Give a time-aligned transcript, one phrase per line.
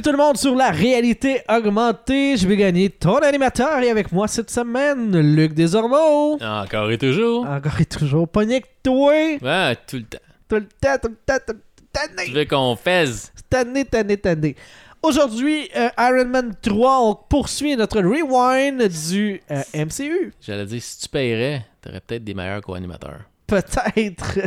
[0.00, 2.38] Bienvenue tout le monde sur la réalité augmentée.
[2.38, 6.38] Je vais gagner ton animateur et avec moi cette semaine, Luc Desormeaux.
[6.42, 7.44] Encore et toujours.
[7.44, 9.12] Encore et toujours pogné que toi.
[9.12, 10.18] Ouais, tout le temps.
[10.48, 12.24] Tout le temps, tout le temps, tout le temps.
[12.24, 14.56] Tu veux qu'on fasse Tanné, tanné, tanné.
[15.02, 20.32] Aujourd'hui, euh, Iron Man 3, on poursuit notre rewind du euh, MCU.
[20.40, 23.20] J'allais dire, si tu paierais, t'aurais peut-être des meilleurs co-animateurs.
[23.46, 24.38] Peut-être.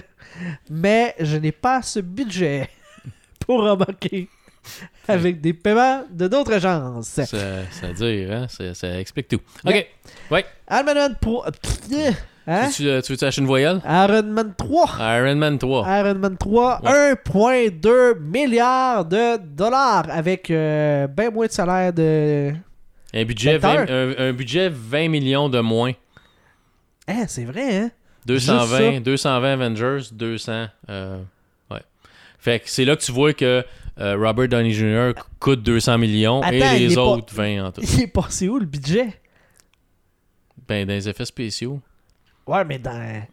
[0.71, 2.69] Mais je n'ai pas ce budget
[3.45, 4.29] pour remarquer
[5.07, 7.07] avec des paiements de d'autres agences.
[7.07, 8.47] Ça, ça veut dire, hein?
[8.49, 9.39] Ça, ça explique tout.
[9.65, 9.87] OK.
[10.31, 10.45] Ouais.
[10.71, 11.45] Iron Man 3.
[12.45, 12.69] Hein?
[12.75, 13.79] Tu, veux- tu veux acheter une voyelle?
[13.85, 14.89] Iron Man 3.
[14.99, 15.99] Iron Man 3.
[15.99, 22.53] Iron Man 3, 1,2 milliard de dollars avec euh, ben moins de salaire de.
[23.13, 23.85] Un budget, D'acteur.
[23.87, 25.93] 20, un, un budget 20 millions de moins.
[27.07, 27.91] Hein, c'est vrai, hein?
[28.25, 30.65] 220, 220 Avengers, 200.
[30.89, 31.21] euh,
[31.71, 31.81] ouais.
[32.39, 33.63] Fait que c'est là que tu vois que
[33.99, 35.11] euh, Robert Downey Jr.
[35.39, 37.81] coûte 200 millions Attends, et il les pas- autres 20 en tout.
[37.93, 39.19] Il est passé où le budget?
[40.67, 41.79] Ben, dans les effets spéciaux.
[42.47, 43.23] Ouais, mais dans.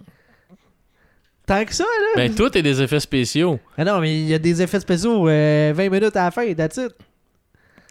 [1.47, 2.13] Tant que ça, là?
[2.17, 3.59] Ben, tout est des effets spéciaux.
[3.77, 6.53] Ah non, mais il y a des effets spéciaux euh, 20 minutes à la fin,
[6.55, 6.93] that's it.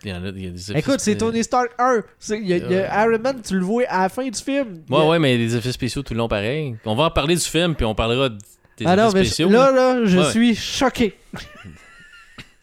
[0.05, 2.03] Il y en a, il y a des effets Écoute, c'est Tony Stark 1.
[2.19, 4.23] C'est- il y a- il y a Iron Man, tu le vois à la fin
[4.29, 4.83] du film.
[4.87, 6.77] Il y a- Ouais, ouais, mais des effets spéciaux tout le long pareil.
[6.85, 8.37] On va en parler du film, puis on parlera des
[8.85, 9.49] Ah effets non, mais spéciaux.
[9.49, 10.31] là, là, je Ouais.
[10.31, 11.17] suis choqué.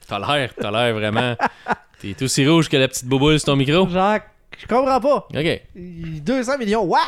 [0.08, 1.36] T'as l'air, t'as l'air vraiment.
[2.00, 3.88] T'es aussi rouge que la petite bouboule sur ton micro.
[3.88, 4.18] Genre,
[4.58, 5.28] je comprends pas.
[5.34, 5.62] Ok.
[5.74, 6.98] 200 millions, what?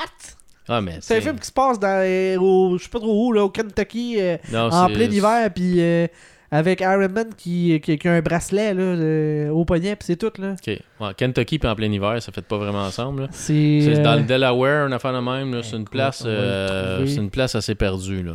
[0.69, 0.99] Ah, mais.
[1.01, 3.45] C'est un film qui se passe dans, euh, au, je sais pas trop où, là,
[3.45, 6.07] au Kentucky, euh, Non, en plein hiver, puis euh,
[6.51, 10.17] avec Iron Man qui, qui, qui a un bracelet là, euh, au poignet, puis c'est
[10.17, 10.33] tout.
[10.41, 10.53] là.
[10.53, 10.79] Ok.
[11.01, 13.29] Ouais, Kentucky puis en plein hiver, ça fait pas vraiment ensemble.
[13.33, 15.63] C'est euh, dans le Delaware, une affaire de même.
[15.63, 18.33] C'est une place, euh, c'est une place assez perdue là.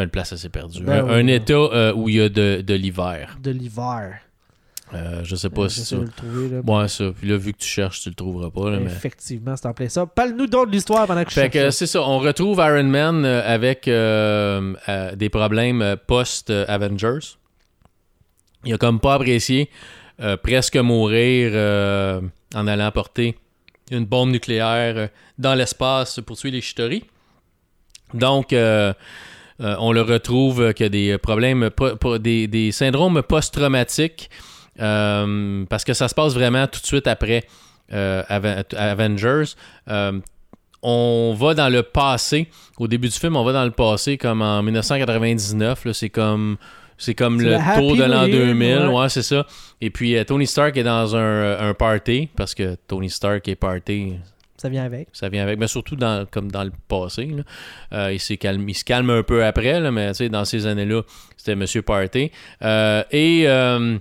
[0.00, 0.82] Ben, une place assez perdue.
[0.82, 1.12] Ben un, oui.
[1.12, 3.36] un état euh, où il y a de, de l'hiver.
[3.42, 4.18] de l'hiver.
[4.94, 5.96] Euh, je sais pas Euh, si ça.
[5.96, 6.60] de le trouver, là.
[6.66, 7.04] Ouais, ça.
[7.16, 8.70] Puis là, vu que tu cherches, tu le trouveras pas.
[8.70, 8.90] Là, mais...
[8.90, 10.06] Effectivement, c'est en plein ça.
[10.06, 13.24] Parle-nous donc de l'histoire pendant que je Fait que c'est ça, on retrouve Iron Man
[13.24, 14.74] euh, avec euh,
[15.14, 17.36] des problèmes post-Avengers.
[18.64, 19.70] Il a comme pas apprécié
[20.42, 21.52] presque mourir
[22.54, 23.38] en allant porter
[23.90, 27.04] une bombe nucléaire dans l'espace pour tuer les Chitauri.
[28.12, 28.92] Donc, euh,
[29.60, 33.22] euh, on le retrouve euh, qu'il y a des problèmes, po- po- des, des syndromes
[33.22, 34.30] post-traumatiques
[34.80, 37.44] euh, parce que ça se passe vraiment tout de suite après
[37.92, 38.22] euh,
[38.76, 39.44] Avengers.
[39.88, 40.12] Euh,
[40.82, 42.48] on va dans le passé.
[42.78, 45.84] Au début du film, on va dans le passé comme en 1999.
[45.84, 46.56] là, C'est comme,
[46.96, 48.76] c'est comme le tour de l'an New Year, 2000.
[48.78, 48.86] ouais.
[49.02, 49.46] Ouais, c'est ça.
[49.82, 53.56] Et puis euh, Tony Stark est dans un, un party parce que Tony Stark est
[53.56, 54.14] party.
[54.60, 55.08] Ça vient avec.
[55.14, 57.24] Ça vient avec, mais surtout dans, comme dans le passé.
[57.24, 57.42] là.
[57.94, 60.66] Euh, il, calme, il se calme un peu après, là, mais tu sais, dans ces
[60.66, 61.00] années-là,
[61.38, 62.30] c'était Monsieur Party.
[62.62, 63.96] Euh, et euh,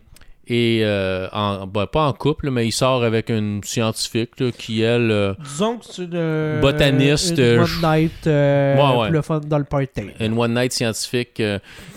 [0.48, 4.82] et euh, en, ben, pas en couple, mais il sort avec une scientifique là, qui,
[4.82, 6.60] elle, Disons que c'est une.
[6.60, 9.10] Botaniste, Une one night Ouais, ouais.
[9.12, 10.08] le fun dans le party.
[10.20, 11.42] une one night scientifique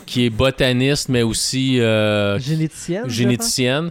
[0.06, 1.78] qui est botaniste, mais aussi
[2.38, 3.08] Généticienne.
[3.10, 3.90] généticienne.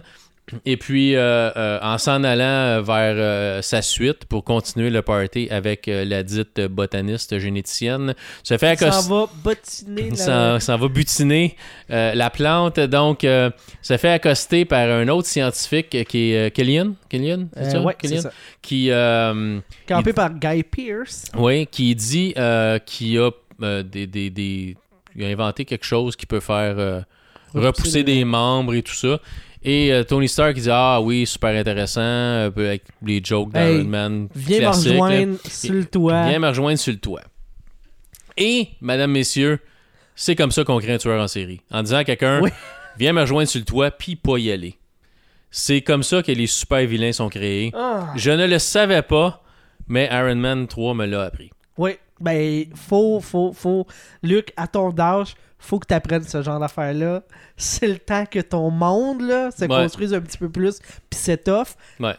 [0.66, 5.48] Et puis, euh, euh, en s'en allant vers euh, sa suite pour continuer le party
[5.50, 8.76] avec la dite botaniste généticienne, se fait.
[8.78, 9.10] Ça accoster.
[9.12, 9.26] va
[10.10, 10.14] la...
[10.16, 11.56] Ça, ça va butiner
[11.88, 12.80] la plante.
[12.80, 16.94] Donc, se fait accoster par un autre scientifique qui est Killian?
[17.08, 17.80] Killian, c'est ça?
[17.80, 18.22] ouais, c'est Killian?
[18.22, 18.32] ça.
[18.60, 18.88] Qui,
[19.88, 21.26] Campé Il- par Guy Pierce.
[21.36, 22.34] oui, qui dit
[22.84, 23.30] qu'il a
[23.62, 24.76] euh, des, des, des-
[25.14, 27.00] il a inventé quelque chose qui peut faire euh,
[27.54, 29.18] repousser des membres et tout ça.
[29.64, 33.54] Et euh, Tony Stark il dit ah oui super intéressant un peu avec les jokes
[33.54, 34.70] Hey, d'Iron Man Viens me là.
[34.72, 36.28] rejoindre sur le toit.
[36.28, 37.22] Viens me rejoindre sur le toit.
[38.36, 39.60] Et mesdames messieurs,
[40.16, 42.50] c'est comme ça qu'on crée un tueur en série en disant à quelqu'un Oui.
[42.98, 44.76] viens me rejoindre sur le toit puis pas y aller.
[45.50, 47.72] C'est comme ça que les super vilains sont créés.
[47.74, 48.12] Ah.
[48.16, 49.42] Je ne le savais pas,
[49.86, 51.50] mais Iron Man 3 me l'a appris.
[51.76, 51.92] Oui,
[52.22, 53.86] ben, faut, faut, faut.
[54.22, 57.22] Luc, à ton âge, faut que tu apprennes ce genre d'affaires-là.
[57.56, 59.68] C'est le temps que ton monde, là, se Ouais.
[59.68, 60.78] construise un petit peu plus,
[61.10, 61.76] puis.
[62.00, 62.16] Ouais.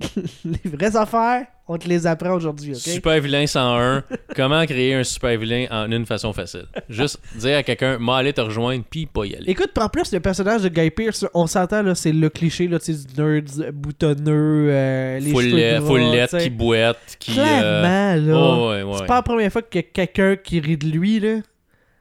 [0.44, 2.78] les vraies affaires, on te les apprend aujourd'hui, ok?
[2.78, 4.04] Super vilain 101.
[4.36, 6.66] Comment créer un super vilain en une façon facile?
[6.88, 9.50] Juste dire à quelqu'un, m'a aller te rejoindre, puis pas y aller.
[9.50, 12.78] Écoute, en plus, le personnage de Guy Pearce, on s'entend, là, c'est le cliché, là,
[12.78, 17.32] du nerd boutonneux, euh, les Full cheveux gras, full lettre, qui boite, qui.
[17.32, 18.38] euh, Clairement, là.
[18.38, 18.98] oh, ouais, ouais.
[18.98, 21.38] C'est pas la première fois qu'il y a quelqu'un qui rit de lui, là.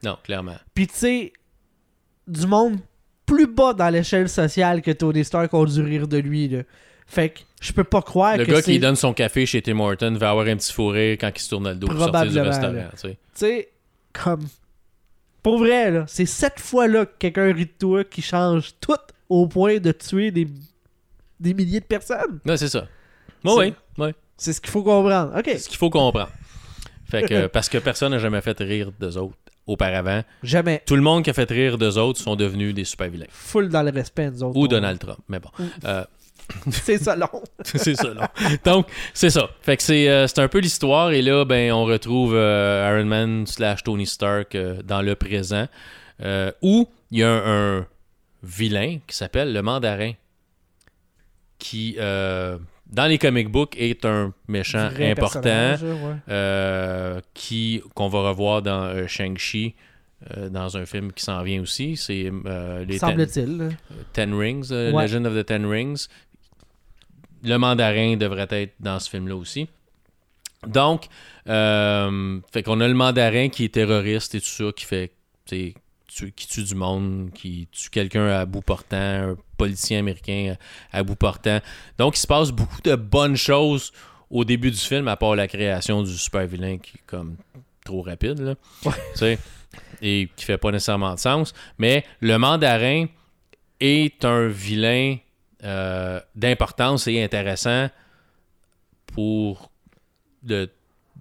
[0.04, 0.56] Non, clairement.
[0.76, 1.34] Puis tu sais,
[2.28, 2.78] du monde
[3.26, 6.60] plus bas dans l'échelle sociale que Tony Stark ont dû rire de lui, là.
[7.08, 8.72] Fait que je peux pas croire Le que gars c'est...
[8.74, 11.40] qui donne son café chez Tim Horton va avoir un petit fou rire quand il
[11.42, 12.90] se tourne le dos pour sortir du Probablement, restaurant.
[13.10, 13.70] tu sais.
[14.14, 14.46] Comme...
[15.44, 19.48] Pour vrai, là, c'est cette fois-là que quelqu'un rit de toi qui change toute au
[19.48, 20.48] point de tuer des,
[21.40, 22.40] des milliers de personnes.
[22.46, 22.88] Non, c'est ça.
[23.44, 24.08] Oui, C'est- oui, oui.
[24.38, 25.34] C'est ce qu'il faut comprendre.
[25.38, 25.44] OK.
[25.46, 26.32] C'est ce qu'il faut comprendre.
[27.08, 29.38] Fait que, parce que personne n'a jamais fait rire d'eux autres
[29.68, 30.24] auparavant.
[30.44, 30.82] Jamais.
[30.86, 33.28] Tout le monde qui a fait rire d'eux autres sont devenus des super vilains.
[33.30, 34.58] Full dans le respect, nous autres.
[34.58, 35.20] Ou On- Donald Trump.
[35.30, 35.50] Mais bon.
[35.86, 36.04] Euh,
[36.70, 37.44] C'est ça, long.
[37.64, 38.32] c'est ça, là.
[38.64, 39.50] Donc, c'est ça.
[39.62, 41.12] Fait que c'est euh, c'est un peu l'histoire.
[41.12, 45.68] Et là, ben, on retrouve euh, Iron Man slash Tony Stark euh, dans le présent.
[46.62, 47.88] où il y a un, un
[48.44, 50.12] vilain qui s'appelle le Mandarin.
[51.58, 55.76] Qui, dans les comic books, est un méchant Vrai important.
[56.28, 57.22] ouais.
[57.34, 59.74] qui qu'on va revoir dans Shang-Chi.
[60.38, 63.70] euh, dans un film qui s'en vient aussi, c'est euh, les Ten, Semble-t-il.
[64.14, 65.04] Ten Rings, euh, Ouais.
[65.08, 66.08] Legend of the Ten Rings.
[67.46, 69.68] Le mandarin devrait être dans ce film-là aussi.
[70.66, 71.06] Donc,
[71.48, 75.12] euh, fait qu'on a le mandarin qui est terroriste et tout ça, qui fait,
[75.46, 75.74] tu
[76.32, 80.56] qui tue du monde, qui tue quelqu'un à bout portant, un politicien américain
[80.92, 81.60] à, à bout portant.
[81.98, 83.92] Donc, il se passe beaucoup de bonnes choses
[84.30, 87.36] au début du film, à part la création du super vilain qui est comme
[87.84, 88.56] trop rapide, là.
[89.22, 89.38] Ouais.
[90.02, 91.54] Et qui fait pas nécessairement de sens.
[91.78, 93.06] Mais le mandarin
[93.80, 95.18] est un vilain
[95.66, 97.90] euh, d'importance et intéressant
[99.08, 99.72] pour
[100.48, 100.68] le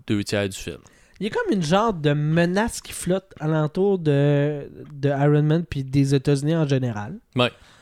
[0.06, 0.78] deux tiers du film.
[1.20, 5.64] Il y a comme une genre de menace qui flotte alentour de, de Iron Man
[5.64, 7.18] puis des États-Unis en général.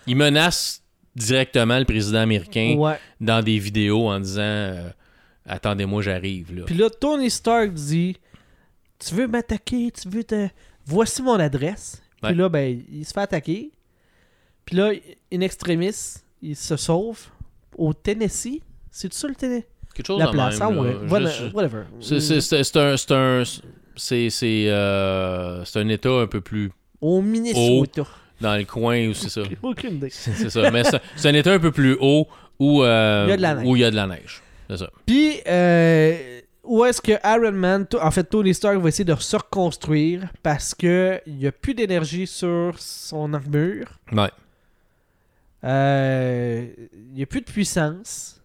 [0.06, 0.82] Il menace
[1.16, 2.98] directement le président américain Ouais.
[3.20, 4.90] dans des vidéos en disant euh,
[5.46, 6.62] Attendez-moi, j'arrive.
[6.66, 8.16] Puis là, Tony Stark dit
[8.98, 10.48] Tu veux m'attaquer Tu veux te.
[10.84, 12.02] Voici mon adresse.
[12.22, 12.34] Puis Ouais.
[12.36, 13.72] là, ben, il se fait attaquer.
[14.64, 14.92] Puis là,
[15.32, 17.18] in extremis, il se sauve
[17.76, 18.60] au Tennessee.
[18.90, 19.64] C'est ça le Tennessee?
[19.94, 20.68] Quelque chose La de place, même.
[20.70, 20.80] ah là.
[20.82, 20.96] ouais.
[21.04, 21.82] Voilà- whatever.
[22.00, 22.96] c'est- un.
[22.96, 23.44] C'est un.
[24.68, 28.04] Euh, un état un peu plus Au Minnesota.
[28.40, 29.42] dans le coin où c'est ça.
[29.62, 30.08] Aucune idée.
[30.10, 30.70] C'est ça.
[30.70, 30.82] Mais
[31.16, 32.26] c'est un état un peu plus haut
[32.58, 33.66] où, euh, Il y a de la neige.
[33.66, 34.42] où il y a de la neige.
[34.70, 34.90] C'est ça.
[35.04, 39.36] Puis, euh, où est-ce que Iron Man, en fait, Tony Stark va essayer de se
[39.36, 43.86] reconstruire parce que il n'y a plus d'énergie sur son armure.
[44.12, 44.30] Ouais.
[45.64, 48.40] Euh, Il n'y a plus de puissance.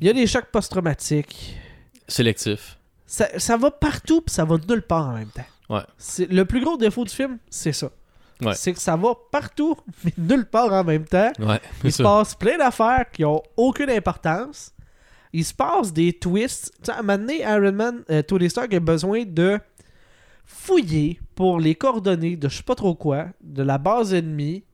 [0.00, 1.56] Il y a des chocs post-traumatiques.
[2.08, 2.78] Sélectif.
[3.06, 5.44] Ça, ça va partout puis ça va nulle part en même temps.
[5.68, 5.82] Ouais.
[5.98, 7.90] C'est, le plus gros défaut du film, c'est ça.
[8.40, 8.54] Ouais.
[8.54, 11.32] C'est que ça va partout, mais nulle part en même temps.
[11.38, 11.60] Ouais.
[11.84, 14.72] Il se passe plein d'affaires qui ont aucune importance.
[15.32, 16.72] Il se passe des twists.
[16.88, 19.58] À un moment donné, Iron Man, euh, Tony Stark a besoin de
[20.44, 24.64] fouiller pour les coordonnées de je sais pas trop quoi, de la base ennemie.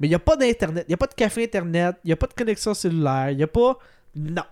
[0.00, 2.12] Mais il n'y a pas d'internet, il n'y a pas de café internet, il n'y
[2.12, 3.78] a pas de connexion cellulaire, il n'y a pas.
[4.14, 4.42] Non.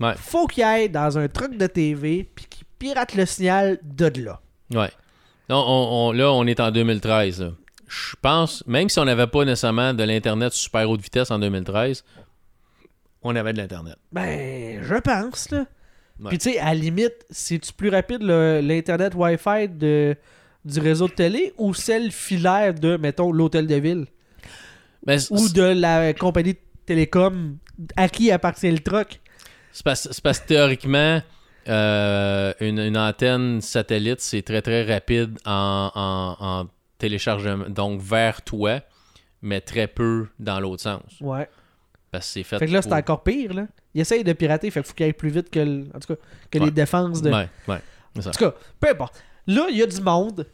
[0.00, 0.14] Ouais.
[0.16, 4.40] Faut qu'il aille dans un truc de TV puis qu'il pirate le signal de là.
[4.72, 4.90] Ouais.
[5.48, 7.40] Non, on, on- là, on est en 2013.
[7.40, 7.50] là.
[7.88, 12.04] Je pense, même si on n'avait pas nécessairement de l'Internet super haute vitesse en 2013,
[13.22, 13.96] on avait de l'Internet.
[14.12, 15.66] Ben, je pense, là.
[16.20, 16.30] Ouais.
[16.30, 20.16] Puis tu sais, à la limite, c'est-tu plus rapide l'Internet Wi-Fi de,
[20.64, 24.06] du réseau de télé ou celle filaire de, mettons, l'hôtel de ville?
[25.30, 27.58] Ou de la compagnie de télécom
[27.96, 29.20] à qui appartient le truck?
[29.72, 31.20] c'est parce, que théoriquement,
[31.68, 38.40] euh, une, une antenne satellite, c'est très très rapide en, en- en téléchargement, donc vers
[38.42, 38.80] toi,
[39.42, 41.02] mais très peu dans l'autre sens.
[41.20, 41.48] Ouais.
[42.10, 42.58] Parce que c'est fait.
[42.58, 43.66] Fait que là, c'est encore pire, là.
[43.94, 46.14] Il essaye de pirater, fait qu'il faut qu'il aille plus vite que, le- en tout
[46.14, 46.20] cas,
[46.50, 46.64] que Ouais.
[46.66, 47.30] les défenses de...
[47.30, 47.78] Ouais, ouais.
[48.18, 49.22] En tout cas, peu importe.
[49.46, 50.46] Là, il y a du monde.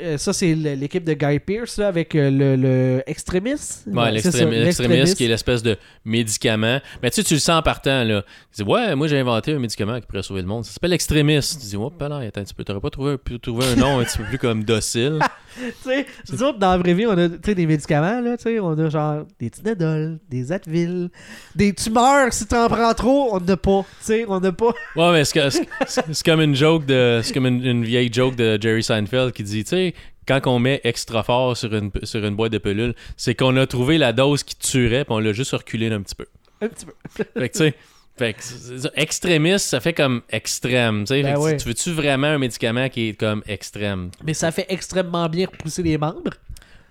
[0.00, 3.84] Euh, ça, c'est l'équipe de Guy Pearce là, avec euh, le, le extrémiste.
[3.86, 6.80] Ouais, l'extrémiste qui est l'espèce de médicament.
[7.02, 8.22] Mais tu sais, tu le sens en partant, là.
[8.54, 10.64] Tu dis, ouais, moi j'ai inventé un médicament qui pourrait sauver le monde.
[10.64, 11.60] Ça s'appelle l'extrémiste.
[11.60, 12.64] Tu dis, pas là, attends un petit peu.
[12.64, 15.18] T'aurais pas trouvé, pu trouver un nom un petit peu plus comme docile.
[15.58, 18.44] Tu sais, nous autres, dans la vraie vie, on a tu des médicaments, là, tu
[18.44, 21.10] sais, on a genre des Tylenol, des Advil,
[21.56, 24.72] des tumeurs, si t'en prends trop, on n'a pas, tu sais, on n'a pas...
[24.94, 27.20] Ouais, mais c'est, comme une joke de.
[27.24, 29.77] C'est comme une, une vieille joke de Jerry Seinfeld qui dit, tu sais,
[30.26, 33.66] quand on met extra fort sur une, sur une boîte de pilules, c'est qu'on a
[33.66, 36.26] trouvé la dose qui tuerait, puis on l'a juste reculé un petit peu.
[36.60, 36.92] Un petit peu.
[37.38, 37.74] Fait que, tu sais,
[38.18, 41.04] fait que extrémiste, ça fait comme extrême.
[41.08, 41.56] Ben Fait que ouais.
[41.56, 44.10] Tu veux-tu vraiment un médicament qui est comme extrême?
[44.24, 46.32] Mais ça fait extrêmement bien repousser les membres.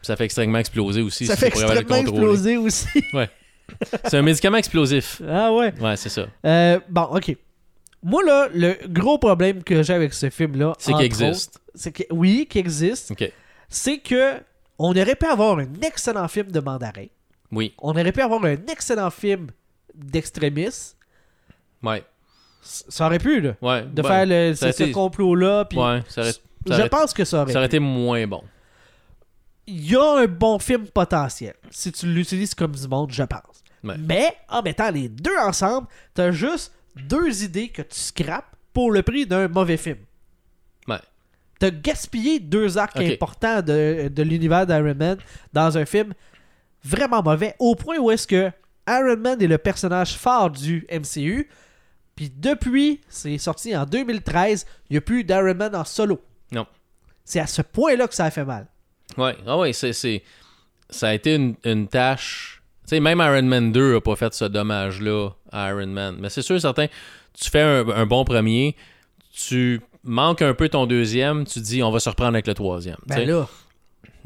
[0.02, 1.26] Ça fait extrêmement exploser aussi.
[1.26, 2.88] ça si fait extrêmement exploser aussi.
[4.06, 5.22] C'est un médicament explosif.
[5.28, 5.74] ah ouais.
[5.82, 6.26] Ouais, c'est ça.
[6.46, 7.36] Euh, bon, ok.
[8.02, 10.74] Moi, là, le gros problème que j'ai avec ce film-là...
[10.80, 11.58] C'est qu'il existe.
[11.58, 13.14] autres, C'est que, oui, qu'il existe.
[13.70, 14.42] C'est que
[14.80, 17.08] on aurait pu avoir un excellent film de mandarin.
[17.52, 17.74] Oui.
[17.80, 19.48] On aurait pu avoir un excellent film
[19.94, 20.98] d'extrémistes.
[21.82, 22.04] Ouais.
[22.62, 23.56] Ça aurait pu, là.
[23.62, 23.84] Ouais.
[23.84, 24.08] De ouais.
[24.08, 25.66] faire le, ce, complot-là.
[25.66, 27.52] Puis Ouais, ça aurait, ça je pense que ça aurait.
[27.52, 28.44] ça aurait été moins bon.
[29.66, 33.64] il y a un bon film potentiel si tu l'utilises comme du monde, je pense.
[33.84, 33.96] Ouais.
[33.98, 39.02] Mais en mettant les deux ensemble, t'as juste deux idées que tu scrapes pour le
[39.02, 40.00] prix d'un mauvais film.
[40.88, 41.00] Ouais.
[41.60, 45.18] T'as gaspillé deux arcs importants de, de l'univers d'Iron Man
[45.54, 46.14] dans un film
[46.84, 48.52] vraiment mauvais, au point où est-ce que
[48.88, 51.50] Iron Man est le personnage phare du MCU,
[52.16, 56.22] puis depuis, c'est sorti en 2013, il n'y a plus d'Iron Man en solo.
[56.52, 56.66] Non.
[57.26, 58.68] C'est à ce point-là que ça a fait mal.
[59.18, 60.24] Ouais, ah ouais, c'est, c'est-
[60.90, 62.62] ça a été une, une tâche.
[62.84, 66.16] Tu sais, même Iron Man 2 a pas fait ce dommage-là à Iron Man.
[66.20, 66.88] Mais c'est sûr et certain,
[67.34, 68.76] tu fais un, un bon premier,
[69.36, 72.98] tu manques un peu ton deuxième, tu dis on va se reprendre avec le troisième.
[73.08, 73.48] Ben là.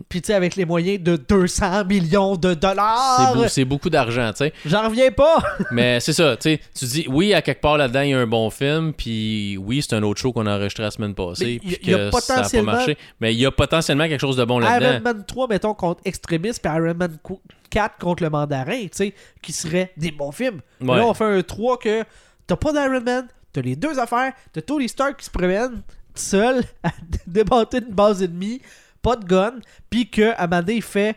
[0.09, 4.31] Puis tu sais, avec les moyens de 200 millions de c'est, dollars, c'est beaucoup d'argent,
[4.31, 4.53] tu sais.
[4.65, 5.43] j'en reviens pas.
[5.71, 6.59] Mais c'est ça, tu sais.
[6.75, 9.83] Tu dis, oui, à quelque part là-dedans, il y a un bon film, puis oui,
[9.87, 12.07] c'est un autre show qu'on a enregistré la semaine passée, puis y a que ça
[12.07, 12.97] a pas potentiellement- marché.
[13.19, 14.91] Mais il y a potentiellement quelque chose de bon là-dedans.
[14.91, 17.33] Iron Man 3, mettons, contre Extremis, puis Iron Man qu-
[17.69, 19.13] 4 contre le Mandarin, tu sais,
[19.43, 20.61] qui seraient des bons films.
[20.81, 20.97] Ouais.
[20.97, 22.03] Là, on fait un 3 que
[22.47, 25.81] t'as pas d'Iron Man, t'as les deux affaires, t'as Tony Stark qui se promène
[26.15, 26.91] seul à
[27.27, 28.61] démonter une base ennemie,
[29.01, 29.55] pas de gun,
[29.89, 31.15] puis que Amanda il fait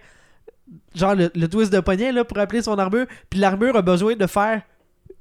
[0.95, 4.27] genre le, twist de poignet là, pour appeler son armure, puis l'armure a besoin de
[4.27, 4.63] faire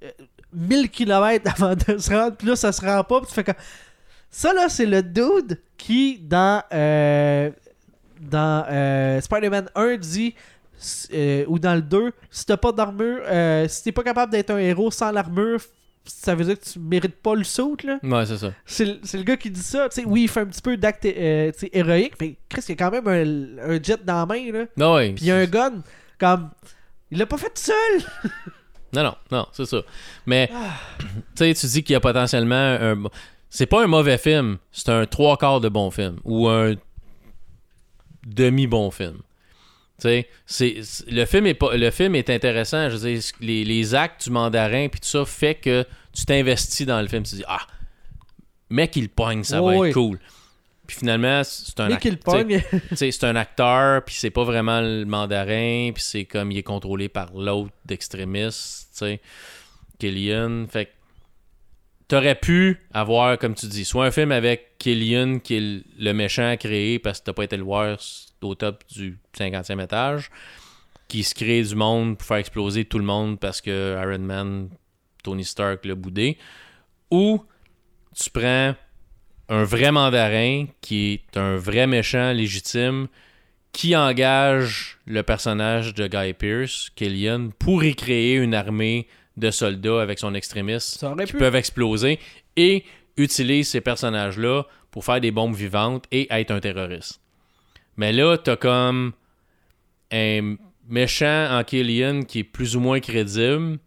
[0.04, 0.10] euh,
[0.54, 3.44] 1000 km avant de se rendre, puis là ça se rend pas, puis tu fais
[3.44, 3.56] comme.
[4.30, 7.52] Ça là, c'est le dude qui, dans, euh,
[8.20, 10.34] dans euh, Spider-Man 1, dit.
[11.14, 13.22] euh, ou dans le 2, si t'as pas d'armure,
[13.70, 15.60] si t'es pas capable d'être un héros sans l'armure,
[16.06, 18.00] ça veut dire que tu mérites pas le saut, là.
[18.04, 18.54] Ouais, c'est ça.
[18.66, 19.88] C'est le, gars qui dit ça.
[20.06, 23.08] Oui, il fait un petit peu d'acte euh, héroïque, mais Chris, il a quand même
[23.08, 24.66] un, un jet dans la main, là.
[24.78, 24.98] Non.
[24.98, 25.82] Puis il y a un gun,
[26.20, 26.50] comme.
[27.12, 28.32] Il l'a pas fait tout seul!
[28.96, 29.82] Non, non, non, c'est ça.
[30.28, 30.52] Mais,
[31.00, 33.04] tu sais, tu dis qu'il y a potentiellement un.
[33.50, 36.76] C'est pas un mauvais film, c'est un trois quarts de bon film ou un
[38.26, 39.18] demi-bon film.
[40.46, 42.90] C'est, le, film est pas, le film est intéressant.
[42.90, 46.86] Je veux dire, les, les actes du mandarin puis tout ça fait que tu t'investis
[46.86, 47.24] dans le film.
[47.24, 47.66] Tu te dis, ah,
[48.70, 50.20] mec, il pogne, ça va Oui, être cool.
[50.86, 52.62] Puis finalement, c'est un Et act- qu'il tu sais, pogne.
[52.90, 56.58] tu sais, c'est un acteur, puis c'est pas vraiment le mandarin, puis c'est comme il
[56.58, 59.22] est contrôlé par l'autre d'extrémiste, tu sais,
[60.00, 60.66] Killian.
[60.70, 60.92] Fait que
[62.10, 66.56] t'aurais pu avoir, comme tu dis, soit un film avec Killian qui est le- méchant
[66.60, 67.98] créé parce que t'as pas été le voir
[68.44, 70.30] au top du 50e étage,
[71.08, 74.70] qui se crée du monde pour faire exploser tout le monde parce que Iron Man,
[75.24, 76.38] Tony Stark l'a boudé,
[77.12, 77.44] ou
[78.16, 78.76] tu prends
[79.50, 83.08] un vrai mandarin qui est un vrai méchant légitime
[83.72, 90.20] qui engage le personnage de Guy Pearce, Killian, pour recréer une armée de soldats avec
[90.20, 91.38] son extrémiste qui pu.
[91.38, 92.20] peuvent exploser
[92.56, 92.86] et
[93.18, 97.20] utilise ces personnages-là pour faire des bombes vivantes et être un terroriste.
[97.98, 99.14] Mais là, t'as comme
[100.12, 100.56] un
[100.88, 103.80] méchant en Killian qui est plus ou moins crédible,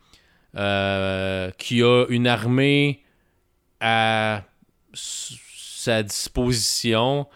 [0.56, 3.02] euh, qui a une armée
[3.80, 4.42] à
[4.94, 7.26] sa disposition,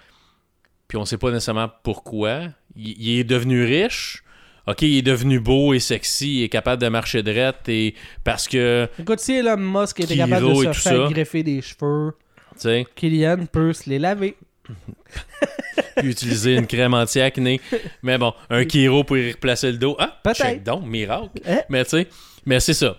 [0.89, 2.49] puis on sait pas nécessairement pourquoi.
[2.75, 4.25] Il, il est devenu riche.
[4.67, 8.47] Ok, il est devenu beau et sexy, il est capable de marcher droite et parce
[8.47, 11.09] que, Écoute, si Elon Musk était capable de se faire ça.
[11.11, 12.12] greffer des cheveux,
[12.53, 14.37] tu sais, Kylian peut se les laver.
[15.97, 17.61] puis utiliser une crème anti-acné.
[18.03, 19.97] Mais bon, un Kiro pour y replacer le dos.
[19.99, 20.62] Ah, Peut-être.
[20.65, 21.29] donc, miracle.
[21.47, 21.61] Hein?
[21.69, 22.09] Mais tu sais,
[22.47, 22.97] mais c'est ça.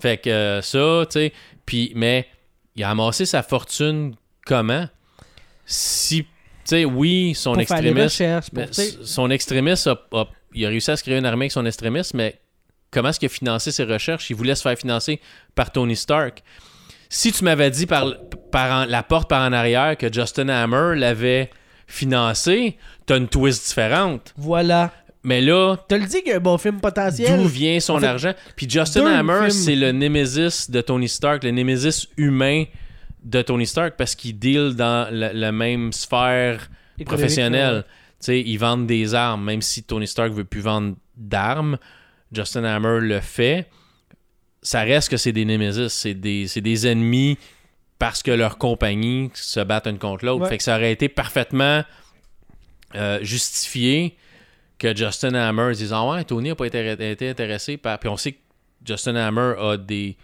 [0.00, 1.32] Fait que euh, ça, tu sais,
[1.66, 2.26] puis mais
[2.76, 4.14] il a amassé sa fortune
[4.46, 4.88] comment?
[5.66, 6.28] Si, tu
[6.64, 8.20] sais, oui, son extrémiste,
[8.52, 8.66] mais
[9.04, 12.14] son extrémiste, a, a- il a réussi à se créer une armée avec son extrémiste,
[12.14, 12.38] mais
[12.90, 14.30] comment est-ce qu'il a financé ses recherches?
[14.30, 15.20] Il voulait se faire financer
[15.54, 16.42] par Tony Stark.
[17.16, 18.06] Si tu m'avais dit par,
[18.50, 21.48] par en- la porte par en arrière que Justin Hammer l'avait
[21.86, 24.34] financé, t'as une twist différente.
[24.36, 24.92] Voilà.
[25.22, 27.38] Mais là, T'as le dit qu'il y a un bon film potentiel.
[27.40, 28.34] d'où vient son En fait, argent?
[28.56, 32.64] Puis Justin Hammer, c'est le némésis de Tony Stark, le némésis humain
[33.22, 36.68] de Tony Stark parce qu'il deal dans la, la même sphère
[36.98, 37.74] Économique, professionnelle.
[37.76, 37.82] ouais.
[37.82, 41.78] Tu sais, ils vendent des armes, même si Tony Stark veut plus vendre d'armes.
[42.32, 43.66] Justin Hammer le fait.
[44.64, 47.38] Ça reste que c'est des némésis, c'est des, des ennemis
[47.98, 50.42] parce que leurs compagnies se battent une contre l'autre.
[50.42, 50.48] Ouais.
[50.48, 51.84] Fait que ça aurait été parfaitement
[52.96, 54.16] euh, justifié
[54.78, 57.98] que Justin Hammer dise Ah ouais, Tony n'a pas été, été intéressé par.
[57.98, 58.38] Puis on sait que
[58.84, 60.16] Justin Hammer a des.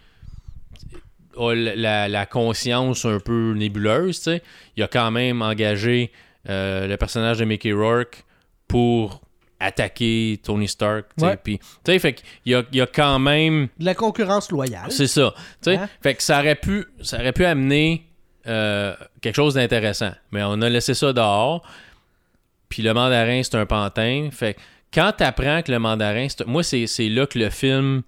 [1.37, 4.43] a la, la conscience un peu nébuleuse, tu sais.
[4.75, 6.11] Il a quand même engagé
[6.49, 8.25] euh, le personnage de Mickey Rourke
[8.67, 9.21] pour
[9.61, 11.05] attaquer Tony Stark.
[11.43, 13.67] Puis, tu sais, fait qu'il y a, il y a quand même.
[13.79, 14.89] De la concurrence loyale.
[14.91, 15.33] C'est ça.
[15.35, 15.75] tu sais.
[15.77, 15.89] Hein?
[16.01, 18.05] Fait que ça aurait pu, ça aurait pu amener
[18.47, 20.11] euh, quelque chose d'intéressant.
[20.31, 21.61] Mais on a laissé ça dehors.
[22.69, 24.29] puis le mandarin, c'est un pantin.
[24.31, 24.59] Fait que
[24.93, 28.01] quand t'apprends que le mandarin, moi, c'est c'est là que le film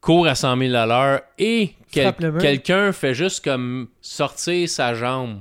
[0.00, 5.40] court à 100 000 à l'heure et quel- quelqu'un fait juste comme sortir sa jambe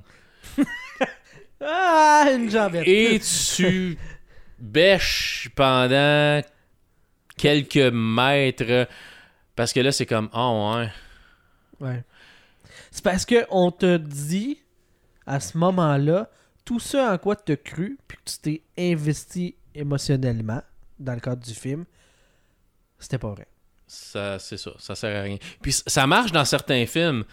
[1.65, 2.83] Ah, une jambette.
[2.87, 3.97] et tu
[4.63, 6.41] bêches pendant
[7.37, 8.87] quelques mètres
[9.55, 10.89] parce que là, c'est comme, oh ouais.
[11.79, 12.03] Ouais.
[12.91, 14.59] C'est parce que on te dit
[15.25, 16.29] à ce moment-là
[16.65, 20.61] tout ce en quoi tu as cru puis que tu t'es investi émotionnellement
[20.99, 21.85] dans le cadre du film,
[22.99, 23.47] c'était pas vrai.
[23.85, 25.37] Ça, c'est ça, ça sert à rien.
[25.61, 27.25] Puis ça marche dans certains films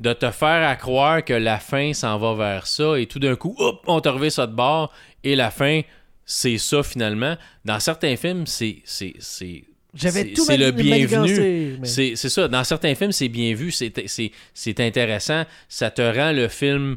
[0.00, 3.36] de te faire à croire que la fin s'en va vers ça et tout d'un
[3.36, 5.82] coup, hop, on te revient ça de bord et la fin,
[6.24, 7.36] c'est ça finalement.
[7.64, 11.78] Dans certains films, c'est c'est c'est J'avais c'est- tout c'est le bienvenu.
[11.80, 12.46] mais- c'est c'est ça.
[12.48, 16.96] Dans certains films, c'est bien vu, c'est c'est- c'est intéressant, ça te rend le film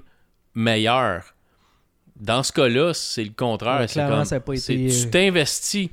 [0.55, 1.33] meilleur.
[2.15, 3.79] Dans ce cas-là, c'est le contraire.
[3.81, 5.89] Ouais, c'est clairement, comme, ça pas été, Tu euh, t'investis.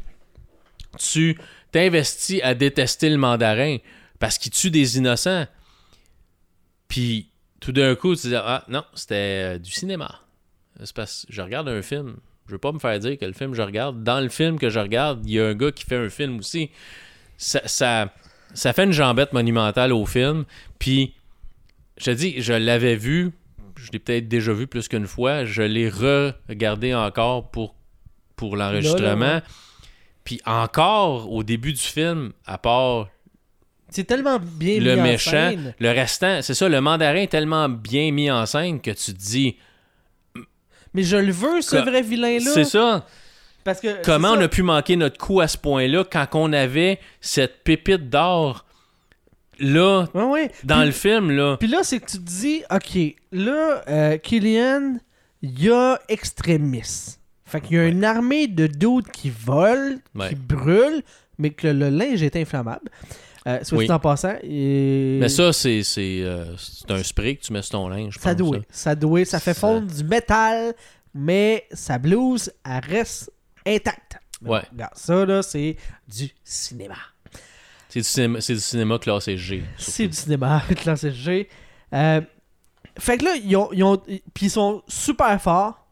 [0.99, 1.39] Tu
[1.73, 3.79] t'investis à détester le mandarin
[4.19, 5.47] parce qu'il tue des innocents.
[6.89, 10.21] Puis tout d'un coup, tu dis Ah non, c'était euh, du cinéma.
[10.83, 12.17] C'est parce que je regarde un film.
[12.51, 14.59] Je veux pas me faire dire que le film que je regarde, dans le film
[14.59, 16.71] que je regarde, il y a un gars qui fait un film aussi.
[17.37, 18.13] Ça, ça,
[18.55, 20.45] ça fait une jambette monumentale au film.
[20.81, 21.15] Puis,
[21.97, 23.31] je te dis, je l'avais vu,
[23.77, 25.45] je l'ai peut-être déjà vu plus qu'une fois.
[25.45, 27.77] Je l'ai re-regardé encore pour,
[28.35, 29.43] pour l'enregistrement.
[30.25, 33.11] Puis encore, au début du film, à part
[33.91, 35.75] C'est tellement bien le mis en méchant, scène.
[35.79, 39.19] le restant, c'est ça, le mandarin est tellement bien mis en scène que tu te
[39.19, 39.57] dis,
[40.95, 42.51] Mais je le veux, ce vrai vilain-là.
[42.53, 43.07] c'est ça.
[43.65, 46.99] Parce que Comment on a pu manquer notre coup à ce point-là quand on avait
[47.21, 48.65] cette pépite d'or
[49.59, 50.51] là Ouais, ouais.
[50.65, 51.57] dans Puis- le film là?
[51.59, 52.99] Puis là, c'est que tu te dis, OK,
[53.33, 54.97] là, euh, Killian,
[55.43, 57.21] il y a extrémistes.
[57.45, 59.97] Fait qu'il y a une armée de dudes qui volent,
[60.29, 61.03] qui brûlent,
[61.39, 62.89] mais que le, linge est inflammable.
[63.47, 63.87] Euh, soit Oui.
[63.87, 64.35] dit en passant.
[64.43, 68.17] et- Mais ça c'est c'est euh, c'est un spray que tu mets sur ton linge.
[68.21, 68.59] ça doit.
[68.71, 69.25] Ça doit.
[69.25, 70.75] Ça fait fondre du métal,
[71.15, 73.33] mais sa blouse, elle reste
[73.67, 74.19] intacte.
[74.43, 74.61] Ouais.
[74.73, 75.77] regarde, ça, là, c'est
[76.09, 76.97] du cinéma.
[77.89, 79.63] C'est du cinéma, c'est du cinéma classé G.
[79.79, 81.49] C'est du cinéma, classé G.
[81.93, 82.21] Euh,
[82.99, 83.97] fait que là, ils ont, ils ont-
[84.35, 85.87] puis ils sont super forts.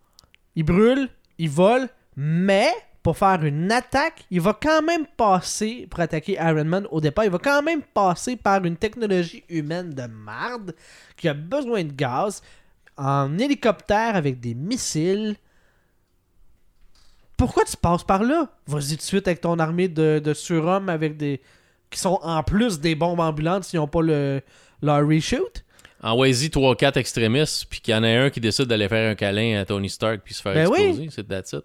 [0.55, 1.09] Ils brûlent,
[1.39, 2.71] ils volent, mais
[3.03, 7.25] pour faire une attaque, il va quand même passer, pour attaquer Iron Man au départ,
[7.25, 10.75] il va quand même passer par une technologie humaine de marde
[11.17, 12.43] qui a besoin de gaz
[12.97, 15.37] en hélicoptère avec des missiles.
[17.37, 18.51] Pourquoi tu passes par là?
[18.67, 21.41] Vas-y tout de suite avec ton armée de, de surhommes avec des.
[21.91, 24.43] qui sont en plus des bombes ambulantes s'ils n'ont pas le,
[24.83, 25.65] leur reshoot.
[26.03, 29.61] Envoyez-y 3-4 extrémistes, puis qu'il y en a un qui décide d'aller faire un câlin
[29.61, 30.81] à Tony Stark puis se faire Ben oui.
[30.81, 31.11] exploser.
[31.11, 31.63] C'est that's it.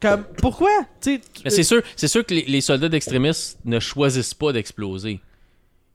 [0.00, 0.70] Comme, pourquoi?
[1.06, 5.20] Mais c'est sûr, c'est sûr que les, les soldats d'extrémistes ne choisissent pas d'exploser.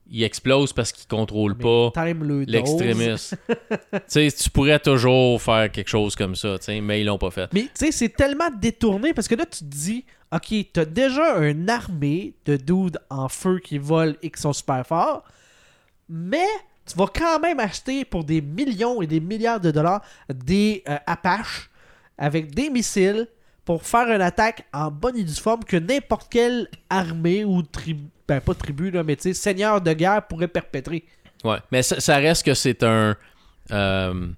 [0.08, 3.36] Ils explosent parce qu'ils contrôlent pas time le l'extrémiste.
[3.48, 7.18] tu sais, tu pourrais toujours faire quelque chose comme ça, tu sais, mais ils l'ont
[7.18, 7.52] pas fait.
[7.52, 11.38] Mais tu sais, c'est tellement détourné parce que là, tu te dis, ok, t'as déjà
[11.38, 15.24] une armée de dudes en feu qui volent et qui sont super forts,
[16.08, 16.46] mais
[16.86, 20.98] tu vas quand même acheter pour des millions et des milliards de dollars des euh,
[21.06, 21.68] Apaches
[22.16, 23.26] avec des missiles
[23.66, 28.04] pour faire une attaque en bonne et due forme que n'importe quelle armée ou tribu,
[28.26, 31.04] ben pas tribu, là, mais tu sais, seigneur de guerre pourrait perpétrer.
[31.44, 33.14] Ouais, mais ça, ça reste que c'est un
[33.72, 34.28] euh,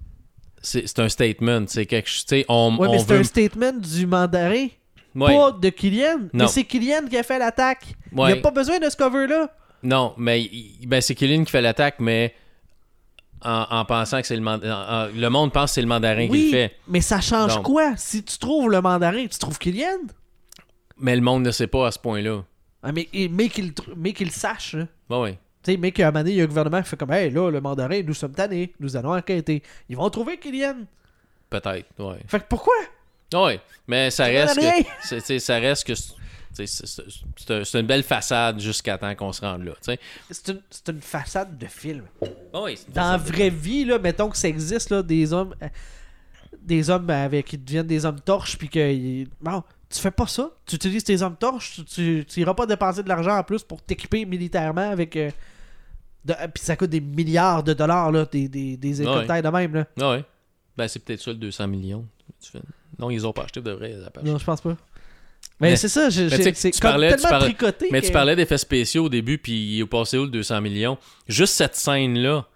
[0.60, 3.24] c'est un statement, c'est quelque chose, tu sais, on, Ouais, on mais c'est veut un
[3.24, 4.66] statement du mandarin.
[5.14, 5.36] Ouais.
[5.36, 6.18] Pas de Kylian.
[6.32, 6.44] Non.
[6.44, 7.84] Mais c'est Kylian qui a fait l'attaque.
[8.12, 8.32] Il Ouais.
[8.32, 9.50] n'y a pas besoin de ce cover-là.
[9.82, 12.34] Non, mais il- ben, c'est Killian qui fait l'attaque, mais
[13.44, 15.08] en, en pensant que c'est le mandarin.
[15.14, 16.76] Le monde pense que c'est le mandarin qui Oui, le fait.
[16.88, 17.64] mais ça change Donc.
[17.64, 17.96] quoi?
[17.96, 19.98] Si tu trouves le mandarin, tu trouves Kylian?
[20.98, 22.42] Mais le monde ne sait pas à ce point-là.
[22.82, 24.74] Ah, mais mais qu'il tr- mais qu'il le sache.
[24.74, 24.86] là.
[25.08, 25.32] Bon, oui.
[25.62, 27.12] Tu sais, mais qu'à un moment donné, il y a un gouvernement qui fait comme
[27.12, 28.72] Hey, là, le mandarin, nous sommes tannés.
[28.80, 29.62] Nous allons enquêter.
[29.88, 30.76] Ils vont trouver Kylian.
[31.50, 32.18] Peut-être, ouais.
[32.26, 32.74] Fait que pourquoi?
[33.34, 35.38] Ouais, mais ça reste que.
[35.40, 35.92] Ça reste que.
[36.66, 39.72] C'est- c'est- c'est- C'est un- c'est une belle façade jusqu'à temps qu'on se rende là.
[39.80, 42.04] C'est une, c'est une façade de film.
[42.52, 45.54] Ah oui, une Dans la vraie vie, là, mettons que ça existe, là, des hommes.
[45.62, 45.68] euh,
[46.60, 49.24] Des hommes avec qui deviennent des hommes torches, puis que.
[49.40, 50.50] Bon, tu fais pas ça.
[50.66, 53.62] Tu utilises tes hommes torches, tu, tu, tu iras pas dépenser de l'argent en plus
[53.62, 55.16] pour t'équiper militairement avec.
[55.16, 55.30] euh,
[56.24, 59.48] de- euh, Puis ça coûte des milliards de dollars, là, des, des, des hélicoptères de
[59.48, 59.86] même, là.
[60.00, 60.24] Ah ouais.
[60.76, 62.04] Ben, c'est peut-être ça le 200 millions.
[62.98, 63.94] Non, ils ont pas acheté de vrai.
[64.24, 64.76] Non, je pense pas.
[65.60, 67.88] Mais, Mais- c'est ça, c'est parlais- tu tellement parlais- tricoté.
[67.90, 70.60] Mais que- tu parlais d'effets spéciaux au début, puis il est passé où le 200
[70.60, 70.98] millions?
[71.26, 72.46] Juste cette scène-là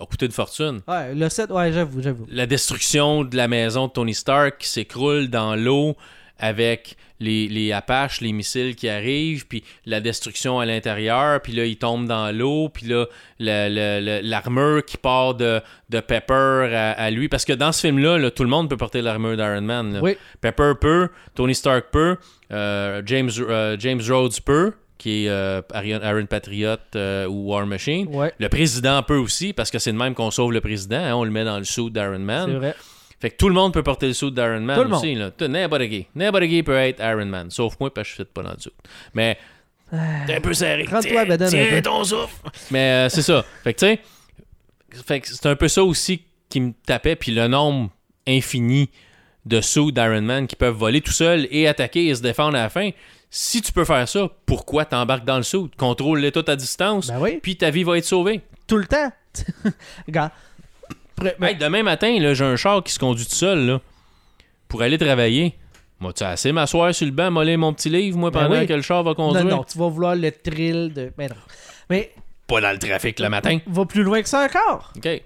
[0.00, 0.80] a coûté de fortune.
[0.88, 2.26] Ouais, le 7, ouais, j'avoue, j'avoue.
[2.30, 5.94] La destruction de la maison de Tony Stark qui s'écroule dans l'eau
[6.38, 11.66] avec les, les Apaches, les missiles qui arrivent, puis la destruction à l'intérieur, puis là,
[11.66, 13.04] il tombe dans l'eau, puis là,
[13.38, 15.60] la- la- la- l'armure qui part de,
[15.90, 17.28] de Pepper à, à lui.
[17.28, 19.92] Parce que dans ce film-là, là, tout le monde peut porter l'armure d'Iron Man.
[19.92, 20.00] là.
[20.02, 20.16] Oui.
[20.40, 22.16] Pepper peut, Tony Stark peut,
[22.50, 28.06] James, euh, James Rhodes peut, qui est euh, Iron Patriot euh, ou War Machine.
[28.08, 30.96] Ouais, Le président peut aussi, parce que c'est de même qu'on sauve le président.
[31.02, 32.56] hein, on le met dans le suit d'Iron c'est Man.
[32.58, 32.74] vrai.
[33.20, 35.14] Fait que tout le monde peut porter le suit d'Iron Man Tout le aussi.
[35.14, 35.30] Là.
[35.30, 36.06] Tout- N'importe qui.
[36.14, 37.50] N'importe qui peut être Iron Man.
[37.50, 38.72] Sauf moi, parce que je ne pas dans le suit.
[39.14, 39.38] Mais
[40.26, 40.86] t'es un peu serré.
[40.86, 41.82] Tiens, à bedaine un tiens peu.
[41.82, 42.34] ton souffle.
[42.70, 43.44] Mais euh, c'est ça.
[43.64, 44.00] Fait que tu sais,
[45.06, 47.16] fait que c'est un peu ça aussi qui me tapait.
[47.16, 47.90] Puis le nombre
[48.26, 48.88] infini
[49.46, 52.62] de suits d'Iron Man qui peuvent voler tout seul et attaquer et se défendre à
[52.62, 52.90] la fin.
[53.30, 55.70] Si tu peux faire ça, pourquoi t'embarques dans le suit?
[55.78, 58.40] Contrôle-les tout à distance, Ben oui, puis ta vie va être sauvée.
[58.66, 59.10] tout le temps.
[60.06, 60.32] Regarde.
[61.42, 63.80] Hey, demain matin, j'ai un char qui se conduit tout seul là,
[64.68, 65.54] pour aller travailler.
[66.00, 68.58] Moi, tu as assez m'asseoir sur le banc, moller mon petit livre, moi, Ben pendant
[68.60, 68.66] oui.
[68.66, 69.44] que le char va non, conduire?
[69.44, 71.12] non, tu vas vouloir le thrill de.
[71.18, 71.34] Mais non.
[71.90, 72.10] Mais
[72.46, 73.58] Pas dans le trafic le matin.
[73.66, 74.92] va plus loin que ça encore.
[74.96, 75.22] OK.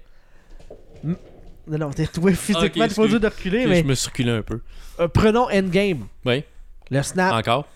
[1.67, 4.31] Non, non, t'es toi physiquement, Ok, t'es pas de reculer, Je mais me suis reculé
[4.31, 4.61] un peu.
[4.99, 6.07] euh, prenons Endgame.
[6.25, 6.43] Oui.
[6.91, 7.67] Le snap, Encore?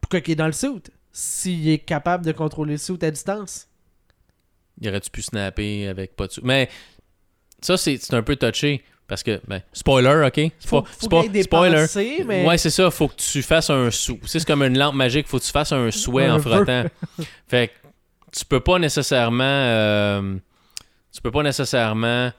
[0.00, 0.82] pourquoi qu'il est dans le suit?
[1.12, 3.68] S'il est capable de contrôler le suit à distance.
[4.80, 6.40] Il aurait-tu pu snapper avec pas de sous?
[6.44, 6.68] Mais
[7.60, 8.82] ça, c'est un peu touché.
[9.06, 10.52] Parce que, ben, spoiler, ok?
[10.64, 11.76] Faut, pas, faut y ait des spoiler.
[11.80, 12.46] pensées, mais...
[12.46, 12.90] Ouais, c'est ça.
[12.92, 14.20] Faut que tu fasses un sou.
[14.24, 15.26] C'est comme une lampe magique.
[15.26, 16.84] Faut que tu fasses un souhait Un en frottant.
[17.48, 17.88] fait que
[18.38, 19.42] tu peux pas nécessairement.
[19.44, 20.36] euh,
[21.12, 22.32] tu peux pas nécessairement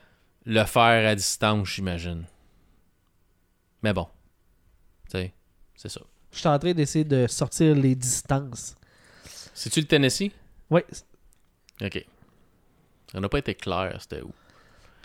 [0.45, 2.25] le faire à distance, j'imagine.
[3.83, 4.07] Mais bon.
[5.09, 5.33] Tu sais,
[5.75, 6.01] c'est ça.
[6.31, 8.75] Je suis en train d'essayer de sortir les distances.
[9.53, 10.31] C'est-tu le Tennessee?
[10.69, 10.85] Ouais.
[11.81, 12.05] Ok.
[13.11, 14.31] Ça n'a pas été clair, c'était où?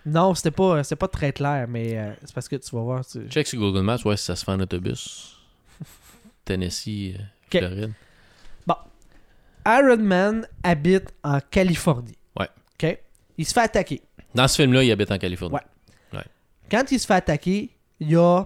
[0.05, 3.05] Non, c'était pas, c'était pas très clair, mais euh, c'est parce que tu vas voir.
[3.05, 5.37] tu- Check sur Google Maps, ouais, si ça se fait en autobus.
[6.45, 7.59] Tennessee, euh, Ok.
[7.59, 7.93] Floride.
[9.69, 12.17] Iron Man habite en Californie.
[12.39, 12.49] Ouais.
[12.81, 12.99] OK?
[13.38, 14.03] Il se fait attaquer.
[14.35, 15.55] Dans ce film-là, il habite en Californie.
[16.12, 16.20] Ouais.
[16.70, 17.70] Quand il se fait attaquer,
[18.01, 18.44] il y a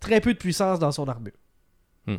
[0.00, 1.32] très peu de puissance dans son armure.
[2.06, 2.16] Hmm.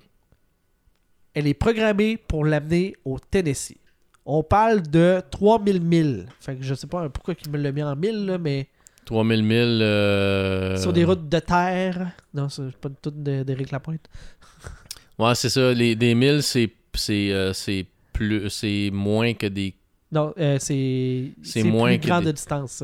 [1.34, 3.78] Elle est programmée pour l'amener au Tennessee.
[4.26, 6.28] On parle de 3000 milles.
[6.40, 8.68] Fait que je sais pas pourquoi il me l'a mis en milles, là, mais
[9.06, 9.82] 3000 milles.
[9.82, 12.12] euh, sur des routes de terre.
[12.34, 14.08] Non, c'est pas tout d'Éric Lapointe.
[15.18, 15.74] Ouais, c'est ça.
[15.74, 19.74] Les, des milles, c'est c'est euh, c'est plus c'est moins que des
[20.12, 22.84] Non, euh, c'est C'est moins plus que grand des- de distance.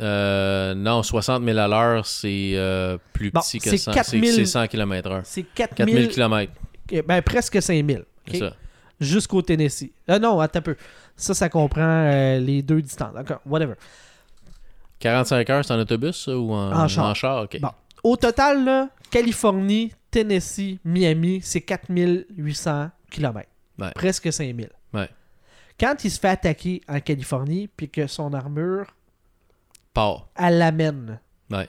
[0.00, 4.32] euh, non 60 000 à l'heure c'est euh, plus Bon, petit que c'est 100 4000
[4.32, 6.52] c'est 100 km heure C'est 4000 4000, km
[7.06, 8.04] ben presque 5000.
[8.28, 8.50] c'est ok?
[8.50, 8.56] ça
[8.98, 9.90] Jusqu'au Tennessee.
[10.08, 10.76] Ah non, attends un peu.
[11.16, 13.12] Ça, ça comprend euh, les deux distances.
[13.12, 13.74] D'accord, whatever.
[15.00, 17.42] 45 heures c'est en autobus ou en, En char.
[17.44, 17.70] ok Bon.
[18.02, 23.48] Au total, là, Californie, Tennessee, Miami, c'est 4800 km.
[23.78, 23.90] Ouais.
[23.94, 24.70] Presque 5000.
[25.80, 25.86] Ouais.
[25.88, 28.94] Quand il se fait attaquer en Californie, puis que son armure,
[29.92, 31.68] part elle l'amène ouais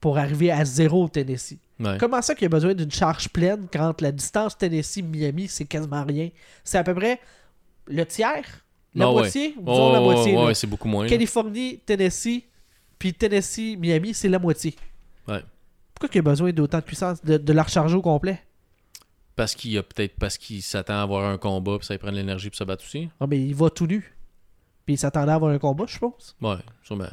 [0.00, 1.58] pour arriver à zéro au Tennessee.
[1.78, 6.04] ouais Comment ça qu'il a besoin d'une charge pleine quand la distance Tennessee-Miami, c'est quasiment
[6.04, 6.28] rien?
[6.64, 7.20] C'est à peu près
[7.86, 8.44] le tiers?
[8.94, 9.20] La Ah ouais.
[9.20, 9.48] moitié?
[9.56, 10.36] Disons Oh, la moitié.
[10.36, 11.08] ouais, c'est beaucoup moins là.
[11.10, 12.42] Californie, Tennessee,
[12.98, 14.74] puis Tennessee-Miami, c'est la moitié.
[15.28, 15.42] Ouais.
[15.94, 18.42] Pourquoi qu'il a besoin d'autant de puissance, de, de la recharger au complet?
[19.36, 22.10] Parce qu'il a peut-être parce qu'il s'attend à avoir un combat puis ça lui prend
[22.12, 24.14] de l'énergie pour se battre aussi Ah, mais il va tout nu.
[24.84, 26.34] Puis il s'attendait à avoir un combat, je suppose.
[26.40, 27.08] ouais sûrement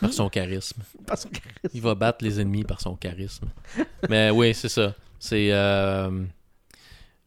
[0.00, 1.38] par son charisme Parce que-
[1.72, 3.46] Il va battre les ennemis par son charisme.
[4.10, 4.94] Mais oui, c'est ça.
[5.18, 5.48] C'est.
[5.52, 6.24] euh,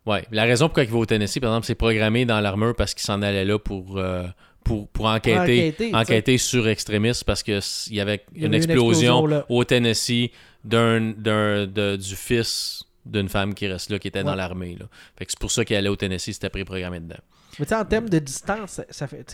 [0.06, 0.24] Ouais.
[0.32, 3.04] La raison pourquoi il va au Tennessee, par exemple, c'est programmé dans l'armure parce qu'il
[3.04, 4.28] s'en allait là pour, euh,
[4.64, 10.30] pour, pour enquêter, enquêter, sur extrémistes parce qu'il y avait une explosion, explosion, au Tennessee
[10.64, 14.76] d'un, d'un- de- du fils d'une femme qui reste là, qui était dans l'armée.
[14.80, 14.86] Là.
[15.18, 17.16] Fait que c'est pour ça qu'il allait au Tennessee, c'était préprogrammé dedans.
[17.60, 19.26] Mais tu sais, en termes de distance, ça, ça fait.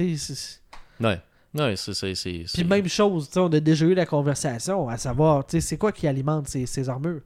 [0.99, 1.19] Ouais.
[1.53, 1.93] Ouais, c'est.
[1.93, 5.61] c'est, c'est, Puis même chose, on a déjà eu la conversation à savoir, tu sais,
[5.67, 7.21] c'est quoi qui alimente ces, ces armures?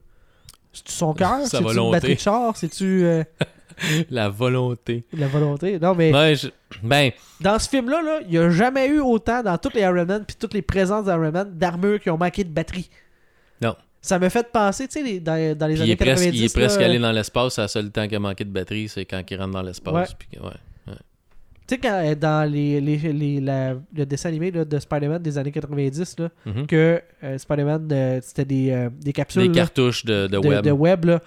[0.72, 1.46] C'est-tu son cœur?
[1.46, 2.56] C'est-tu une batterie de char?
[2.56, 3.22] C'est-tu euh,
[4.10, 5.04] La volonté.
[5.12, 5.78] la volonté?
[5.78, 6.48] Non, mais Ouais, je-
[6.82, 10.06] Ben, dans ce film-là, là, il n'y a jamais eu autant dans toutes les Iron
[10.06, 12.88] Man puis toutes les présences d'Iron Man d'armures qui ont manqué de batterie.
[14.06, 16.38] Ça me fait penser, tu sais, dans, dans les Puis il années est presque, 90.
[16.38, 18.50] il est presque là, allé dans l'espace, c'est le seul temps qu'il a manqué de
[18.50, 19.94] batterie, c'est quand il rentre dans l'espace.
[20.10, 20.16] Ouais.
[20.18, 20.52] puis que- ouais.
[21.68, 25.20] Tu sais, quand euh, dans les, les, les- la- le dessin animé là, de Spider-Man
[25.20, 26.66] des années 90, là, Mhm.
[26.68, 30.48] que euh, Spider-Man, euh, c'était des, euh, des capsules Des là, cartouches de, de de,
[30.48, 30.64] web.
[30.64, 31.20] de web, là.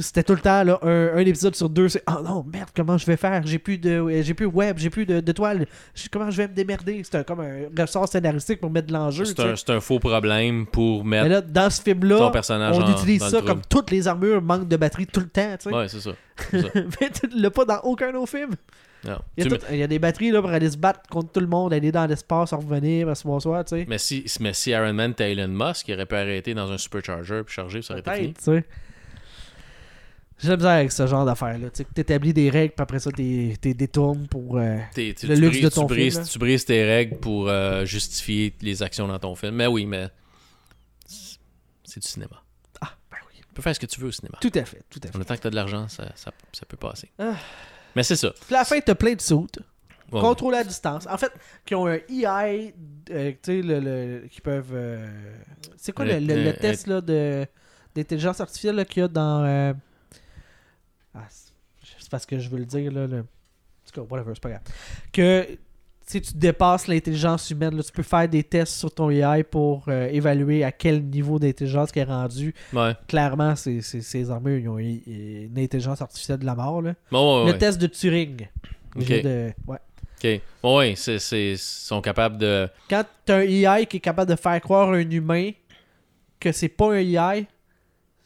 [0.00, 2.96] C'était tout le temps là, un, un épisode sur deux, c'est oh non merde comment
[2.98, 5.66] je vais faire, j'ai plus de j'ai plus web, j'ai plus de, de toile,
[6.10, 7.02] comment je vais me démerder.
[7.04, 9.24] C'était comme un ressort scénaristique pour mettre de l'enjeu.
[9.24, 12.16] C'est un, faux problème pour Mais mettre là, dans ce film-là,
[12.72, 15.68] on en- utilise ça comme toutes les armures manquent de batterie tout le temps, tu
[15.68, 15.74] sais.
[15.76, 16.10] Ouais, c'est ça.
[16.52, 18.50] Mais tu l'as pas dans aucun autre film.
[19.04, 19.16] Non.
[19.36, 21.32] Il y, a tout- il y a des batteries là, pour aller se battre contre
[21.32, 23.86] tout le monde, aller dans l'espace, en revenir, ce bonsoir, tu sais.
[23.88, 26.76] mais, si, mais si Iron Man était Elon Musk, il aurait pu arrêter dans un
[26.78, 28.34] supercharger puis charger, puis ça aurait été fini.
[30.42, 31.68] J'ai misère avec ce genre d'affaires-là.
[31.70, 34.58] Tu t'établis des règles, puis après ça, t'es t'es détournes pour.
[34.58, 36.28] euh, T'es- tu, Le tu luxe brises, de ton tu, brises, film, là.
[36.32, 39.54] tu brises tes règles pour euh, justifier les actions dans ton film.
[39.54, 40.08] Mais oui, mais
[41.84, 42.42] c'est du cinéma.
[42.80, 43.38] Ah, ben oui.
[43.40, 44.38] Tu peux faire ce que tu veux au cinéma.
[44.40, 45.18] Tout à fait, tout à fait.
[45.18, 47.10] En tant que t'as de l'argent, ça, ça, ça peut passer.
[47.18, 47.34] Ah.
[47.96, 48.32] Mais c'est ça.
[48.46, 49.58] Puis à la fin, t'as plein de soutes.
[50.12, 51.06] Ouais, contrôler à distance.
[51.08, 51.30] En fait,
[51.64, 52.74] qui ont un EI,
[53.10, 54.74] euh, tu sais, le, le- qui peuvent.
[55.76, 57.46] c'est quoi le, Le- le- test là, de,
[57.94, 59.44] d'intelligence artificielle là, qu'il y a dans.
[61.16, 61.26] Euh, Ah,
[61.98, 63.06] c'est parce que je veux le dire, là.
[63.06, 63.18] Le...
[63.20, 63.22] En
[63.92, 64.62] tout cas, whatever, c'est pas grave.
[65.12, 65.46] Que.
[66.06, 69.84] Si tu dépasses l'intelligence humaine, là, tu peux faire des tests sur ton AI pour
[69.86, 72.52] euh, évaluer à quel niveau d'intelligence qui est rendu.
[72.72, 72.96] Ouais.
[73.06, 76.82] Clairement, ces, ces, ces armures, ils ont eu- une intelligence artificielle de la mort.
[76.82, 76.94] Là.
[77.12, 77.58] Bon, ouais, Le ouais.
[77.58, 78.48] test de Turing.
[78.96, 79.78] De- ouais.
[80.24, 80.40] OK.
[80.60, 82.68] Bon, c'est, ils sont capables de.
[82.88, 85.52] quand t'as un AI qui est capable de faire croire à un humain
[86.40, 87.46] que c'est pas un AI,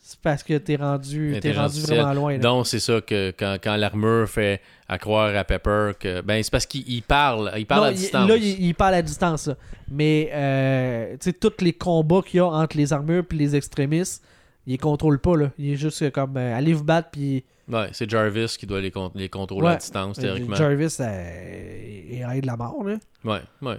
[0.06, 2.32] c'est parce que t'es rendu, t'es rendu vraiment loin.
[2.32, 2.38] là.
[2.38, 6.20] Donc, c'est ça que quand, quand l'armure fait à croire à Pepper que.
[6.20, 7.50] Ben, c'est parce qu'il il parle.
[7.56, 8.28] Il parle Non, à il- distance.
[8.28, 9.46] Là, il, il parle à distance.
[9.46, 9.56] là.
[9.90, 13.56] Mais, euh, tu sais, tous les combats qu'il y a entre les armures et les
[13.56, 14.22] extrémistes,
[14.66, 15.36] il les contrôle pas.
[15.38, 15.50] Là.
[15.58, 18.90] Il est juste comme, euh, allez vous battre, puis Ouais, c'est Jarvis qui doit les,
[18.90, 20.54] con- les contrôler à distance, euh, théoriquement.
[20.54, 22.84] Jarvis euh, il est de la mort.
[22.84, 22.96] Là.
[23.24, 23.78] Ouais, ouais,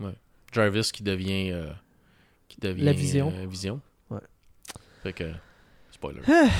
[0.00, 0.12] ouais.
[0.52, 1.50] Jarvis qui devient.
[1.52, 1.70] euh,
[2.48, 2.82] qui devient.
[2.84, 3.32] La vision.
[3.48, 3.80] vision.
[4.10, 4.20] Ouais.
[5.02, 5.24] Fait que.
[6.12, 6.50] Spoiler.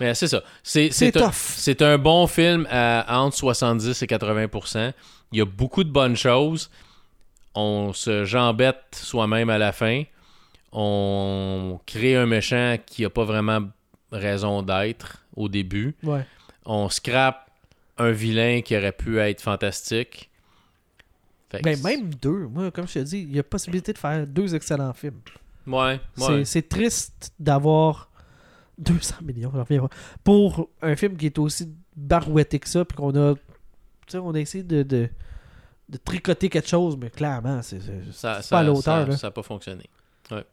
[0.00, 0.42] Mais c'est ça.
[0.62, 4.92] C'est, C'est c'est, un, c'est un bon film à entre 70 et 80%
[5.32, 6.70] Il y a beaucoup de bonnes choses.
[7.54, 10.02] On se jambette soi-même à la fin.
[10.72, 13.68] On crée un méchant qui a pas vraiment
[14.10, 15.94] raison d'être au début.
[16.02, 16.26] Ouais.
[16.64, 17.48] On scrape
[17.98, 20.30] un vilain qui aurait pu être fantastique.
[21.62, 22.48] Ben, même deux.
[22.48, 25.20] Moi, comme je te dis, il y a possibilité de faire deux excellents films.
[25.68, 26.00] Ouais.
[26.44, 28.08] C'est triste d'avoir
[28.78, 29.64] 200 millions pas,
[30.24, 33.40] pour un film qui est aussi barouetté que ça, puis qu'on a, tu
[34.08, 35.08] sais, on a essayé de, de,
[35.88, 38.82] de tricoter quelque chose, mais clairement, c'est c'est- Ça, pas à l'auteur.
[38.82, 39.16] ça, là.
[39.16, 39.84] ça a pas fonctionné.
[40.30, 40.44] Ouais.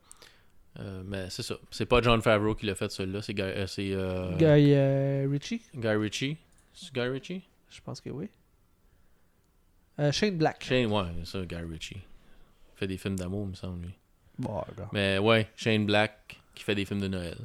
[0.79, 1.55] Euh, mais c'est ça.
[1.69, 5.61] C'est pas John Favreau qui l'a fait celui-là, c'est Guy, euh, c'est, euh, Guy Ritchie,
[5.75, 6.37] Guy Ritchie.
[6.73, 7.43] C'est Guy Ritchie?
[7.69, 8.29] je pense que oui.
[10.11, 10.63] Shane Black.
[10.63, 11.95] Shane, ouais, c'est ça, Guy Ritchie.
[11.97, 13.93] Il fait des films d'amour, me semble, lui.
[14.39, 14.63] Bon.
[14.93, 17.37] Mais ouais, Shane Black qui fait des films de Noël.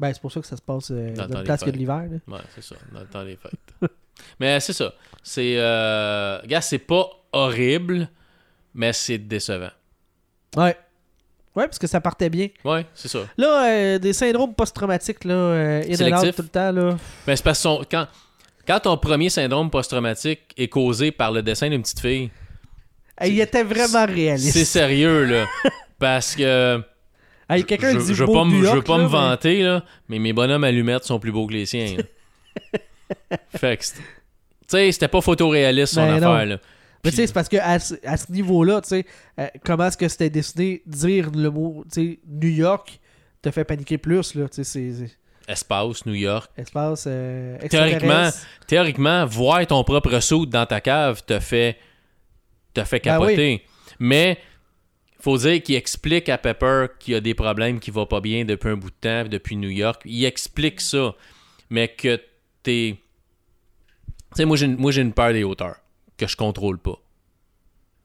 [0.00, 1.76] Ben, c'est pour ça que ça se passe euh, Dans le dans place que de
[1.76, 2.04] l'hiver.
[2.28, 3.90] Ouais, c'est ça, dans le temps des fêtes.
[4.40, 4.92] mais c'est ça.
[5.22, 5.54] C'est.
[5.58, 6.40] Euh...
[6.46, 8.08] Gars, c'est pas horrible,
[8.74, 9.70] mais c'est décevant.
[10.56, 10.76] Ouais.
[11.56, 12.48] Ouais, parce que ça partait bien.
[12.64, 13.20] Ouais, c'est ça.
[13.36, 16.96] Là, euh, des syndromes post-traumatiques, là, euh, in and out tout le temps, là.
[17.26, 18.06] Mais c'est parce que son- quand,
[18.66, 22.30] quand ton premier syndrome post-traumatique est causé par le dessin d'une petite fille,
[23.24, 24.52] il était vraiment réaliste.
[24.52, 25.46] c'est sérieux, là.
[25.98, 26.80] Parce que.
[27.48, 29.62] Hey, quelqu'un je, dit je veux beau pas, me- je veux pas me mais- vanter,
[29.62, 31.96] là, mais mes bonhommes allumettes sont plus beaux que les siens.
[31.96, 32.78] là.
[33.56, 33.82] fait que.
[33.84, 33.90] Tu
[34.68, 36.30] sais, c'était pas photoréaliste son Ben non.
[36.32, 36.58] affaire, là.
[37.04, 39.06] Mais tu sais, c'est parce que à ce, à ce niveau-là, tu sais,
[39.40, 42.98] euh, comment est-ce que c'était destiné dire le mot, tu sais, New York
[43.40, 45.16] te fait paniquer plus, là, tu sais, c'est- c'est
[45.50, 46.50] Espace, New York.
[46.58, 47.94] espace euh, Théoriquement,
[48.26, 48.46] extraterrestre.
[48.66, 51.78] théoriquement, voir ton propre soude dans ta cave te fait,
[52.74, 53.62] te fait Ben capoter.
[53.98, 54.36] Mais
[55.20, 58.44] faut dire qu'il explique à Pepper qu'il y a des problèmes qui vont pas bien
[58.44, 60.02] depuis un bout de temps, depuis New York.
[60.04, 61.14] Il explique ça.
[61.70, 62.20] Mais que
[62.62, 62.98] t'es.
[64.30, 64.78] Tu sais, moi, j'ai une-
[65.08, 65.76] une peur des hauteurs
[66.16, 66.98] que je contrôle pas.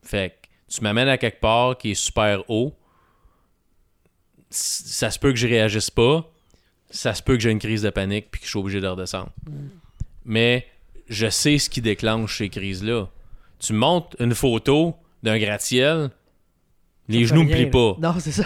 [0.03, 2.73] Fait que tu m'amènes à quelque part qui est super haut.
[4.49, 6.29] Ça se peut que je réagisse pas.
[6.89, 8.87] Ça se peut que j'ai une crise de panique puis que je suis obligé de
[8.87, 9.31] redescendre.
[10.25, 10.67] Mais
[11.07, 13.07] je sais ce qui déclenche ces crises-là.
[13.59, 16.11] Tu montes une photo d'un gratte-ciel,
[17.07, 17.95] les genoux rien, plient pas.
[17.99, 18.43] Non, c'est ça.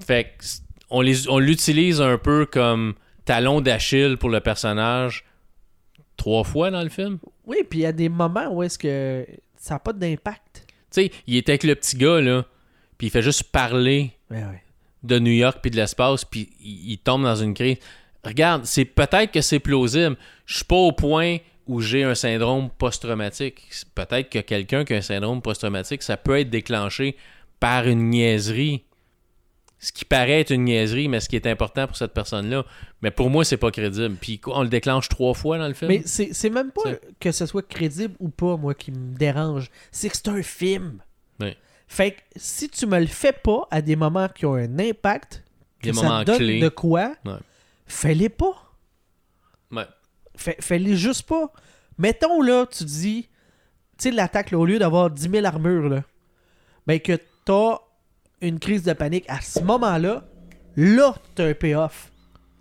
[0.00, 0.44] Fait que
[0.90, 5.24] on les- on l'utilise un peu comme talon d'Achille pour le personnage
[6.16, 7.18] trois fois dans le film.
[7.46, 10.64] Oui, puis il y a des moments où est-ce que ça n'a pas d'impact.
[10.66, 12.44] Tu sais, il est avec le petit gars, là,
[12.98, 14.62] puis il fait juste parler Ouais, ouais.
[15.02, 17.76] de New York puis de l'espace, puis il, il tombe dans une crise.
[18.24, 20.16] Regarde, c'est peut-être que c'est plausible.
[20.46, 23.68] Je suis pas au point où j'ai un syndrome post-traumatique.
[23.94, 27.16] Peut-être que quelqu'un qui a un syndrome post-traumatique, ça peut être déclenché
[27.60, 28.84] par une niaiserie.
[29.78, 32.64] ce qui paraît être une niaiserie, mais ce qui est important pour cette personne-là.
[33.02, 34.14] Mais pour moi, c'est pas crédible.
[34.20, 35.88] Puis on le déclenche trois fois dans le film?
[35.90, 36.82] Mais c'est même pas
[37.18, 39.70] que ce soit crédible ou pas, moi, qui me dérange.
[39.90, 41.00] C'est que c'est un film.
[41.40, 41.56] Oui.
[41.88, 45.42] Fait que si tu me le fais pas à des moments qui ont un impact,
[45.80, 46.60] que Des ça moments donne clés.
[46.60, 47.32] de quoi, Ouais.
[47.86, 48.70] fais-les pas.
[49.72, 49.86] Ouais.
[50.36, 51.52] Fais- Fais-les juste pas.
[51.98, 53.28] Mettons là, tu dis,
[53.98, 56.02] tu sais, l'attaque, au lieu d'avoir 10 000 armures, là,
[56.86, 57.78] ben que t'as
[58.40, 60.24] une crise de panique à ce moment-là,
[60.76, 62.10] là, t'as un payoff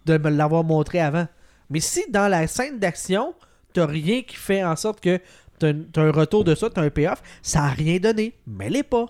[0.05, 1.27] de me l'avoir montré avant.
[1.69, 3.33] Mais si dans la scène d'action,
[3.73, 5.19] t'as rien qui fait en sorte que
[5.59, 8.33] t'as un retour de ça, t'as un payoff, ça a rien donné.
[8.45, 9.05] Mets-les pas.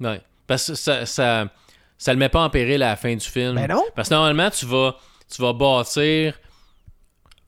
[0.00, 0.20] Ouais.
[0.46, 1.48] Parce que ça, ça,
[1.96, 3.54] ça le met pas en péril à la fin du film.
[3.54, 3.84] Ben non.
[3.96, 4.96] Parce que normalement, tu vas,
[5.34, 6.38] tu vas bâtir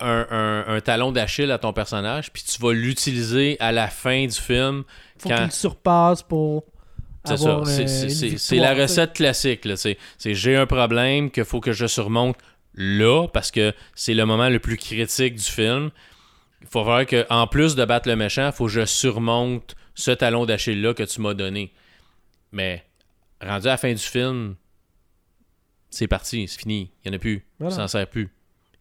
[0.01, 4.27] un, un- un talon d'Achille à ton personnage, puis tu vas l'utiliser à la fin
[4.27, 4.85] du film.
[5.19, 6.65] Faut Quand- qu'il surpasse pour.
[7.27, 7.51] C'est ça.
[7.51, 9.67] avoir, C'est- la recette classique.
[9.67, 12.37] là, C'est j'ai un problème qu'il faut que je surmonte
[12.75, 15.91] là, parce que c'est le moment le plus critique du film.
[16.63, 19.75] Il faut voir que en plus de battre le méchant, il faut que je surmonte
[19.95, 21.73] ce talon d'Achille-là que tu m'as donné.
[22.53, 22.85] Mais
[23.43, 24.55] rendu à la fin du film,
[25.91, 26.91] c'est parti, c'est fini.
[27.05, 27.45] Il n'y en a plus.
[27.59, 27.75] Voilà.
[27.75, 28.31] Il s'en sert plus.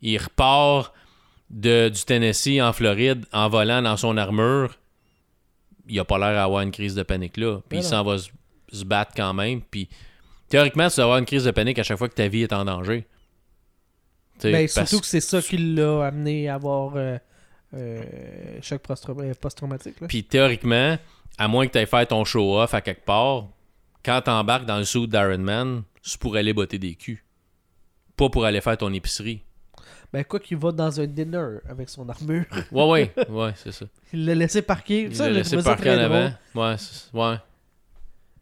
[0.01, 0.93] Il repart
[1.49, 4.77] de, du Tennessee en Floride en volant dans son armure.
[5.87, 7.59] Il a pas l'air d'avoir une crise de panique là.
[7.67, 7.97] Puis il Voilà.
[7.97, 9.61] s'en va se, battre quand même.
[9.61, 9.89] Puis
[10.49, 12.53] théoriquement, tu dois avoir une crise de panique à chaque fois que ta vie est
[12.53, 13.07] en danger.
[14.39, 17.17] Tu Ben, parce- surtout que c'est ça qui l'a amené à avoir euh,
[17.73, 18.03] euh,
[18.61, 19.95] choc euh, post-traumatique.
[20.07, 20.97] Puis théoriquement,
[21.37, 23.47] à moins que tu ailles faire ton show-off à quelque part,
[24.05, 27.23] quand t'embarques dans le suit d'Iron Man, c'est pour aller botter des culs.
[28.15, 29.41] Pas pour aller faire ton épicerie.
[30.11, 32.45] Ben, quoi qu'il va dans un dinner avec son armure.
[32.71, 33.85] Ouais, ouais, ouais, c'est ça.
[34.11, 35.03] Il l'a laissé parquer.
[35.03, 36.31] Il l'a laissé parquer en avant.
[36.55, 37.35] Ouais, c'est- ouais.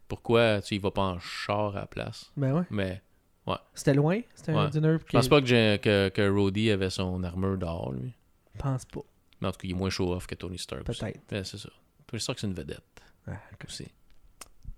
[0.06, 2.30] Pourquoi tu y vas pas en char à la place?
[2.36, 2.64] Ben ouais.
[2.70, 3.02] Mais
[3.74, 4.20] C'était loin.
[4.34, 4.70] C'était un Ouais.
[4.70, 4.96] dinner.
[5.06, 8.12] je pense pas que, que, que Rhodey avait son armure dehors, lui.
[8.54, 9.00] Je pense pas.
[9.40, 10.84] Mais en tout cas, il est moins show-off que Tony Stark.
[10.84, 11.02] Peut-être.
[11.32, 11.68] Ouais, c'est ça.
[12.06, 12.82] Tony Stark, c'est une vedette
[13.26, 13.32] Ah,
[13.66, 13.86] aussi.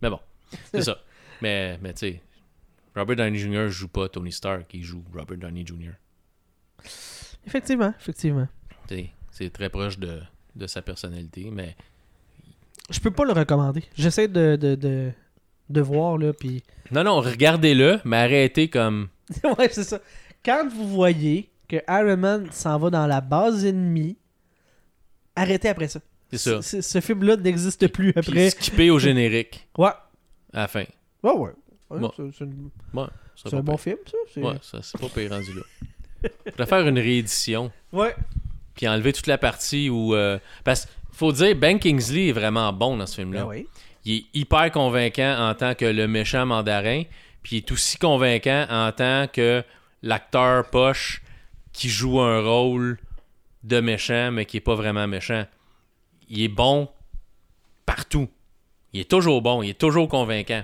[0.02, 0.20] Mais bon,
[0.72, 0.98] c'est ça.
[1.42, 2.22] Mais, mais tu sais,
[2.94, 3.68] Robert Downey Jr.
[3.70, 5.92] joue pas Tony Stark, il joue Robert Downey Jr.
[7.50, 8.46] Effectivement, effectivement.
[9.32, 10.20] C'est très proche de,
[10.56, 11.76] de sa personnalité, mais
[12.90, 13.82] Je peux pas le recommander.
[13.96, 15.10] J'essaie de, de, de,
[15.68, 16.62] de voir, là, puis...
[16.92, 19.08] non, non, regardez-le, mais arrêtez comme.
[19.58, 20.00] ouais, c'est ça.
[20.44, 24.16] Quand vous voyez que Iron Man s'en va dans la base ennemie,
[25.36, 26.00] arrêtez après ça.
[26.30, 26.62] C'est ça.
[26.62, 28.50] C- Ce film-là n'existe plus après.
[28.50, 29.90] skipper au générique Ouais.
[30.52, 30.84] à la fin.
[31.22, 31.50] Ouais, ouais.
[31.90, 32.12] Ouais, Bon.
[32.16, 33.04] c'est- une- Ouais,
[33.52, 34.40] un bon film, ça.
[34.40, 35.62] Ouais, ça, c'est pas pire rendu là.
[36.46, 38.14] Je vais faire une réédition, Ouais.
[38.74, 40.14] puis enlever toute la partie où.
[40.14, 43.42] euh, parce qu'il faut dire, Ben Kingsley est vraiment bon dans ce film-là.
[43.42, 43.66] Ben oui.
[44.04, 47.02] il est hyper convaincant en tant que le méchant mandarin,
[47.42, 49.62] puis il est aussi convaincant en tant que
[50.02, 51.22] l'acteur poche
[51.72, 52.98] qui joue un rôle
[53.62, 55.44] de méchant, mais qui est pas vraiment méchant.
[56.28, 56.88] Il est bon
[57.86, 58.28] partout.
[58.92, 60.62] Il est toujours bon, il est toujours convaincant.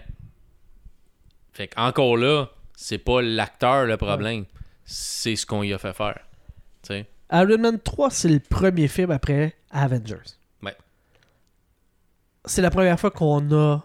[1.53, 4.45] Fait encore là, c'est pas l'acteur le problème,
[4.87, 6.18] c'est ce qu'on y a fait faire.
[6.83, 7.07] Tu sais?
[7.33, 10.22] Iron Man 3, c'est le premier film après Avengers.
[10.62, 10.77] Ouais.
[12.44, 13.85] C'est la première fois qu'on a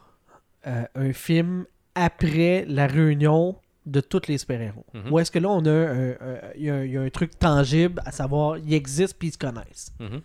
[0.67, 3.55] euh, un film après la réunion
[3.87, 4.85] de tous les super-héros.
[4.93, 5.11] Mhm.
[5.11, 6.15] Ou est-ce que là, on a un, un-
[6.55, 9.29] il y a un- il y a un truc tangible, à savoir, ils existent puis
[9.29, 9.91] ils se connaissent.
[9.99, 10.21] Mhm.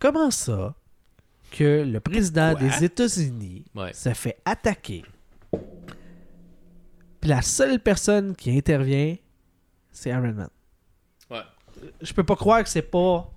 [0.00, 0.74] Comment ça
[1.52, 3.92] que le président des États-Unis Ouais.
[3.92, 5.04] se fait attaquer,
[7.22, 9.16] puis la seule personne qui intervient,
[9.90, 10.48] c'est Iron Man?
[11.30, 11.38] Ouais.
[12.02, 13.30] je peux pas croire que c'est pas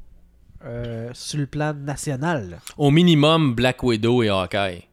[0.66, 2.50] euh, sur le plan national.
[2.50, 2.58] là.
[2.78, 4.84] Au minimum, Black Widow et Hawkeye.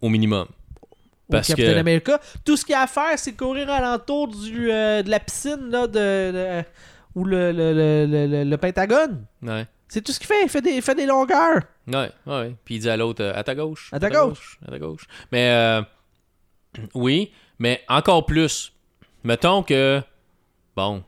[0.00, 0.46] Au minimum.
[0.48, 0.86] Au
[1.32, 4.70] Parce Captain que- America, tout ce qu'il y a à faire, c'est courir alentour du,
[4.70, 5.92] euh, de la piscine là, de,
[6.62, 6.64] de-
[7.14, 9.24] ou le, le, le, le- le- le Pentagone.
[9.42, 9.66] Ouais.
[9.88, 10.42] C'est tout ce qu'il fait.
[10.42, 11.62] Il fait des, il fait des longueurs.
[11.86, 12.54] Ouais, ouais, ouais.
[12.64, 13.88] Puis il dit à l'autre, euh, à ta gauche.
[13.92, 14.58] À ta gauche.
[14.66, 15.06] À ta gauche.
[15.32, 15.82] Mais, euh,
[16.94, 18.72] oui, mais encore plus.
[19.24, 20.02] Mettons que,
[20.76, 21.04] bon,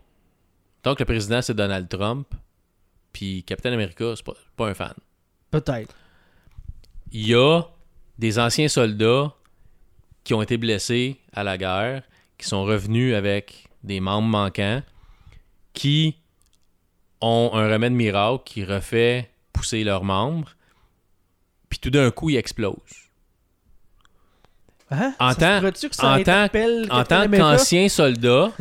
[0.76, 2.26] mettons que le président, c'est Donald Trump,
[3.12, 4.94] puis Captain America, c'est pas, pas un fan.
[5.51, 5.94] Peut-être.
[7.12, 7.62] Il y a
[8.18, 9.34] des anciens soldats
[10.24, 12.03] qui ont été blessés à la guerre,
[12.38, 14.82] qui sont revenus avec des membres manquants,
[15.72, 16.16] qui
[17.20, 20.55] ont un remède miracle qui refait pousser leurs membres,
[21.68, 23.09] puis tout d'un coup, ils explosent.
[24.91, 25.14] Hein?
[25.20, 26.49] En tant- que ça en tant-
[26.91, 28.53] En qu'ancien soldat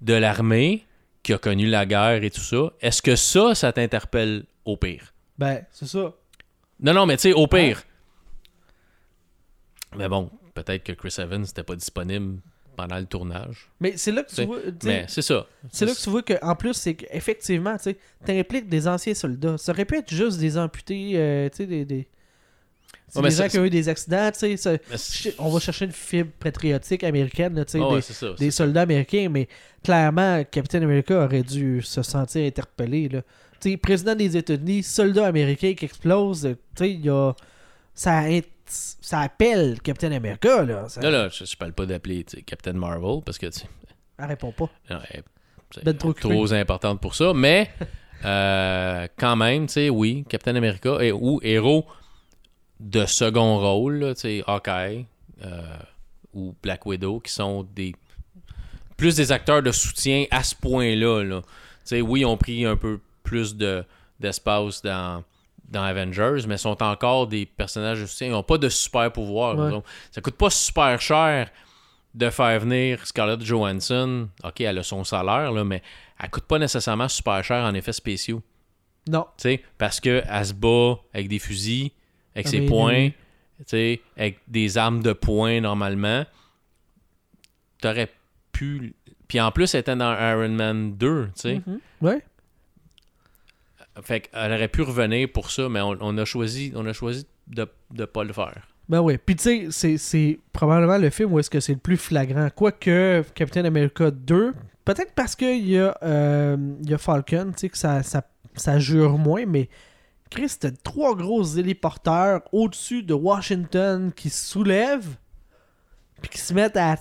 [0.00, 0.84] de l'armée
[1.22, 5.12] qui a connu la guerre et tout ça, est-ce que ça, ça t'interpelle au pire?
[5.38, 6.12] Ben, c'est ça.
[6.80, 7.82] Non, non, mais tu sais, au pire.
[9.96, 12.40] Mais bon, peut-être que Chris Evans n'était pas disponible
[12.76, 13.70] pendant le tournage.
[13.80, 14.58] Mais c'est là que tu vois.
[14.84, 15.46] Mais c'est ça.
[15.72, 19.56] C'est là que tu vois qu'en plus, c'est qu'effectivement, tu sais, t'impliques des anciens soldats.
[19.56, 21.84] Ça aurait pu être juste des amputés, euh, tu sais, des.
[21.86, 22.06] des...
[23.08, 24.80] c'est des gens qui ont eu des accidents, tu sais.
[25.38, 28.32] On va chercher une fibre patriotique américaine, tu sais, des, c'est ça.
[28.38, 29.48] des soldats américains, mais
[29.84, 33.08] clairement, Captain America aurait dû se sentir interpellé.
[33.08, 33.22] Là.
[33.60, 37.32] Tu sais, président des États-Unis, soldat américain qui explose, tu sais, il y a.
[37.94, 40.88] Ça, a- ça appelle Captain America, là.
[40.88, 41.00] Ça...
[41.30, 43.66] Je, je parle pas d'appeler Captain Marvel parce que tu sais,
[44.18, 44.68] Elle répond pas.
[44.90, 45.22] non, elle-
[45.84, 47.32] Ben trop trop importante pour ça.
[47.34, 47.70] Mais
[48.24, 51.86] euh, quand même, tu sais, oui, Captain America ou héros
[52.80, 55.06] de second rôle, tu sais, Hawkeye
[55.44, 55.76] euh,
[56.34, 57.94] ou Black Widow, qui sont des
[58.96, 61.22] plus des acteurs de soutien à ce point-là.
[61.22, 61.42] Là.
[61.42, 61.48] Tu
[61.84, 63.84] sais, oui, ils ont pris un peu plus de,
[64.20, 65.22] d'espace dans,
[65.68, 68.28] dans Avengers, mais sont encore des personnages de soutien.
[68.28, 69.56] Ils n'ont pas de super pouvoir.
[69.58, 69.82] Ouais.
[70.10, 71.50] Ça coûte pas super cher
[72.14, 74.28] de faire venir Scarlett Johansson.
[74.42, 75.82] OK, elle a son salaire, là, mais
[76.18, 78.42] elle coûte pas nécessairement super cher en effets spéciaux.
[79.08, 79.26] Non.
[79.36, 81.90] Tu sais, parce qu'elle se bat avec des fusils,
[82.36, 83.14] avec Ah, ses poings, oui.
[83.58, 86.24] tu sais, avec des armes de poing normalement.
[87.80, 88.10] T'aurais
[88.52, 88.94] pu.
[89.28, 91.62] Puis en plus, elle était dans Iron Man 2, tu sais.
[91.66, 91.80] Mhm.
[92.02, 92.22] Ouais.
[94.02, 97.26] Fait qu'elle aurait pu revenir pour ça, mais on, on a choisi, on a choisi
[97.48, 98.68] de ne pas le faire.
[98.88, 99.16] Ben oui.
[99.18, 102.48] Puis tu sais, c'est- c'est probablement le film où est-ce que c'est le plus flagrant.
[102.54, 107.60] Quoique Captain America 2, peut-être parce qu'il y, a, euh, il y a Falcon, tu
[107.60, 108.22] sais, que ça, ça,
[108.54, 109.68] ça jure moins, mais
[110.30, 115.16] Chris, t'as trois gros héliporteurs au-dessus de Washington qui se soulèvent,
[116.20, 116.96] puis qui se mettent à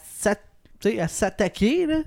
[1.08, 2.02] s'attaquer, là.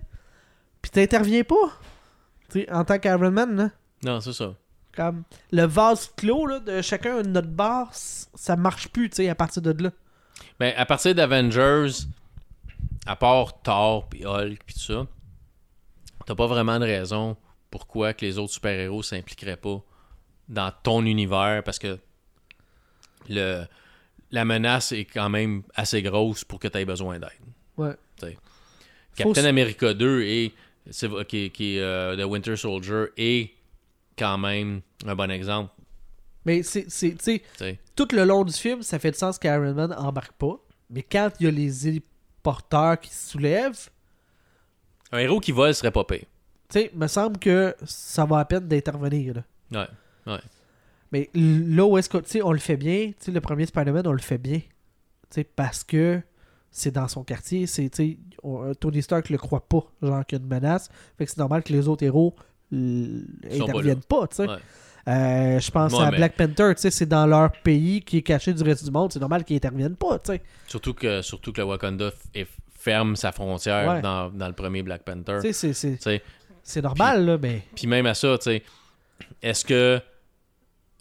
[0.80, 2.66] Puis t'interviens pas.
[2.70, 3.70] En tant qu'Iron Man, là.
[4.04, 4.54] Non, c'est ça.
[4.94, 9.26] Comme le vase clos là, de chacun de notre bar, c- ça marche plus, tu
[9.28, 9.90] à partir de là.
[10.60, 11.88] Mais à partir d'Avengers,
[13.06, 15.06] à part Thor puis Hulk puis tout ça,
[16.26, 17.36] t'as pas vraiment de raison
[17.70, 19.82] pourquoi que les autres super-héros s'impliqueraient pas
[20.48, 21.98] dans ton univers parce que
[23.28, 23.64] le
[24.30, 27.30] la menace est quand même assez grosse pour que tu aies besoin d'aide.
[27.76, 27.94] Ouais.
[29.16, 30.52] Captain America 2 et
[31.26, 33.50] qui, qui euh, The Winter Soldier est
[34.16, 35.72] quand même un bon exemple.
[36.44, 37.42] Mais c'est, tu sais,
[37.96, 40.58] tout le long du film, ça fait de sens qu'Iron Man embarque pas.
[40.90, 43.88] Mais quand il y a les héliporteurs qui se soulèvent,
[45.12, 46.24] Un héros qui vole serait pas pire.
[46.68, 49.34] tu sais, me semble que ça va à peine d'intervenir.
[49.34, 49.80] Là.
[49.80, 49.88] Ouais.
[51.12, 54.38] Mais là où est-ce que, on le fait bien, le premier Spider-Man, on le fait
[54.38, 54.60] bien.
[55.56, 56.20] Parce que
[56.70, 57.90] c'est dans son quartier, c'est,
[58.42, 60.88] on- Tony Stark le croit pas, genre qu'il y a une menace.
[61.16, 62.34] Fait que c'est normal que les autres héros
[62.70, 64.28] Sont pas interviennent pas.
[64.38, 64.46] Ouais.
[65.08, 68.52] Euh, je pense Ouais, à mais- Black Panther, c'est dans leur pays qui est caché
[68.52, 70.42] du reste du monde, c'est normal qu'ils interviennent pas, tu sais.
[70.66, 72.46] Surtout que, surtout que le Wakanda est-
[72.78, 74.02] ferme sa frontière Ouais.
[74.02, 75.40] dans, dans le premier Black Panther.
[75.52, 75.72] C'est-
[76.62, 76.82] T'sais.
[76.82, 77.62] normal, là, mais...
[77.74, 78.62] Puis même à ça, tu sais,
[79.42, 79.98] est-ce que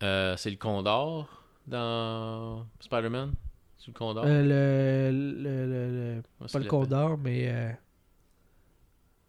[0.04, 1.28] euh, c'est le Condor
[1.66, 3.34] dans Spider-Man?
[3.78, 4.24] C'est le Condor?
[4.26, 7.48] Euh, le, le, le- Pas le Condor, mais...
[7.50, 7.72] euh,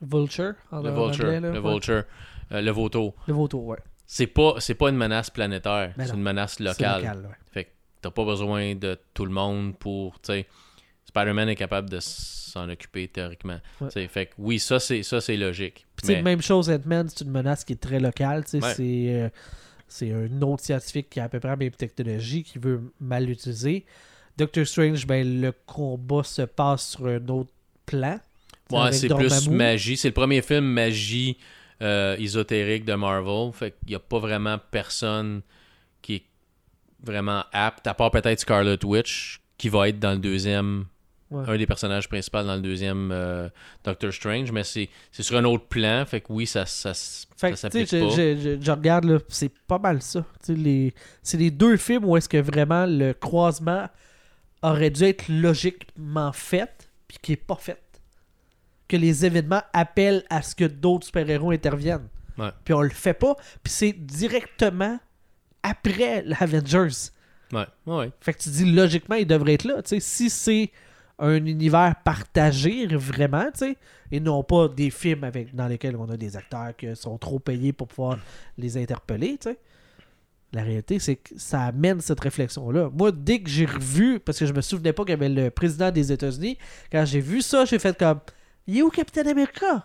[0.01, 1.25] Vulture, en Le Vulture.
[1.27, 1.73] anglais, là, le ouais.
[1.73, 2.05] Vulture.
[2.51, 3.14] Le Vautour.
[3.27, 3.79] Le vautour, ouais.
[4.07, 7.01] C'est pas, c'est pas une menace planétaire, Ben c'est une menace C'est locale.
[7.03, 7.37] local, ouais.
[7.53, 10.16] Fait que t'as pas besoin de tout le monde pour,
[11.05, 13.59] Spider-Man est capable de s'en occuper théoriquement.
[13.81, 14.09] Ouais.
[14.09, 15.85] Fait que oui, ça c'est, ça c'est logique.
[15.97, 18.45] Puis, Mais- même chose, Ant-Man, c'est une menace qui est très locale.
[18.55, 18.61] Ouais.
[18.75, 19.29] C'est euh,
[19.89, 23.24] c'est un autre scientifique qui a à peu près la même technologie qui veut mal
[23.24, 23.84] l'utiliser.
[24.36, 27.51] Doctor Strange, ben, le combat se passe sur un autre
[27.86, 28.20] plan.
[28.70, 29.97] Ouais, c'est plus magie.
[29.97, 31.39] C'est le premier film magie
[31.82, 33.53] euh, ésotérique de Marvel.
[33.53, 35.43] Fait qu'il n'y a pas vraiment personne
[36.03, 36.24] qui est
[37.03, 40.84] vraiment apte, à part peut-être Scarlet Witch, qui va être dans le deuxième.
[41.31, 41.45] Ouais.
[41.47, 43.51] Un des personnages principaux dans le deuxième euh,
[43.85, 46.05] Doctor Strange, mais c'est sur un autre plan.
[46.07, 48.09] Fait que oui, ça, ça, ça Fait s'applique je, pas.
[48.16, 50.24] je- je- je regarde, c'est pas mal ça.
[50.49, 53.89] Les- C'est les deux films où est-ce que vraiment le croisement
[54.62, 57.83] aurait dû être logiquement fait, puis qui est pas fait.
[58.89, 62.09] Que les événements appellent à ce que d'autres super-héros interviennent.
[62.39, 62.49] Ouais.
[62.64, 64.99] Puis on le fait pas, puis c'est directement
[65.62, 67.11] après l'Avengers.
[67.53, 68.11] Ouais, ouais.
[68.20, 69.83] Fait que tu dis logiquement, il devrait être là.
[69.83, 70.70] Tu sais, si c'est
[71.19, 73.77] un univers partagé vraiment, tu sais,
[74.12, 77.39] et non pas des films avec dans lesquels on a des acteurs qui sont trop
[77.39, 78.19] payés pour pouvoir
[78.57, 79.59] les interpeller, tu sais.
[80.53, 82.89] La réalité, c'est que ça amène cette réflexion-là.
[82.95, 85.51] Moi, dès que j'ai revu, parce que je me souvenais pas qu'il y avait le
[85.51, 86.57] président des États-Unis,
[86.91, 88.21] quand j'ai vu ça, j'ai fait comme
[88.66, 89.85] Il est où Captain America?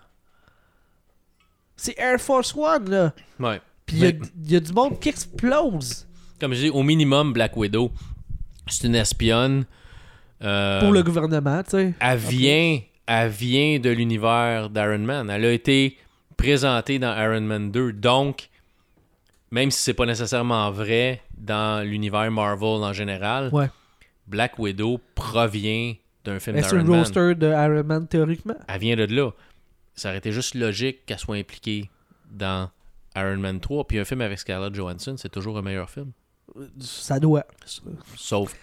[1.75, 3.13] C'est Air Force One, là.
[3.39, 3.59] Ouais.
[3.85, 4.19] Puis il y Mais-
[4.51, 6.07] y, a du monde qui explose.
[6.39, 7.91] Comme je dis, au minimum, Black Widow,
[8.67, 9.65] c'est une espionne
[10.43, 11.93] Euh, Pour le gouvernement, tu sais.
[11.99, 15.29] elle vient, elle vient de l'univers d'Iron Man.
[15.29, 15.97] Elle a été
[16.37, 17.93] présentée dans Iron Man 2.
[17.93, 18.49] Donc,
[19.51, 23.69] même si c'est pas nécessairement vrai dans l'univers Marvel en général, Ouais.
[24.27, 25.93] Black Widow provient
[26.25, 26.99] d'un film d'Iron Man.
[26.99, 28.55] roster de Iron Man théoriquement?
[28.67, 29.31] Elle vient de là.
[29.95, 31.89] Ça aurait été juste logique qu'elle soit impliquée
[32.31, 32.69] dans
[33.15, 33.85] Iron Man 3.
[33.85, 36.11] Puis un film avec Scarlett Johansson, c'est toujours un meilleur film.
[36.79, 37.45] Ça doit.
[38.15, 38.55] Sauf,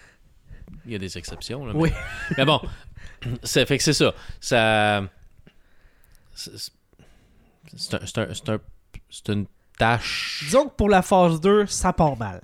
[0.85, 1.65] il y a des exceptions.
[1.65, 1.91] là, Oui.
[2.31, 2.59] mais, mais bon,
[3.45, 4.13] fait que c'est ça.
[4.39, 5.03] Ça.
[6.33, 6.51] C'est
[7.77, 8.59] c'est un- c'est un- c'est un-
[9.09, 9.45] c'est une
[9.77, 10.41] tâche.
[10.45, 12.41] Disons que pour la phase 2, ça part mal.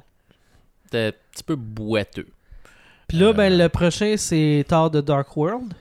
[0.86, 2.28] C'était un petit peu boiteux.
[3.08, 3.34] Puis là, Euh.
[3.34, 5.74] ben, le prochain, c'est Thor de Dark World.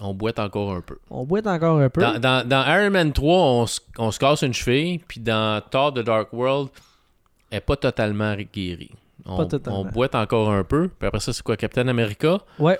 [0.00, 0.98] On boite encore un peu.
[1.10, 2.00] On boit encore un peu.
[2.00, 5.60] Dans, dans- dans Iron Man 3, on, se- on se casse une cheville, puis dans
[5.70, 6.68] Thor The Dark World,
[7.50, 8.92] elle n'est pas totalement guérie.
[9.28, 9.80] On, Pas totalement.
[9.80, 10.88] on boite encore un peu.
[10.88, 12.78] Puis après ça, c'est quoi Captain America, Ouais.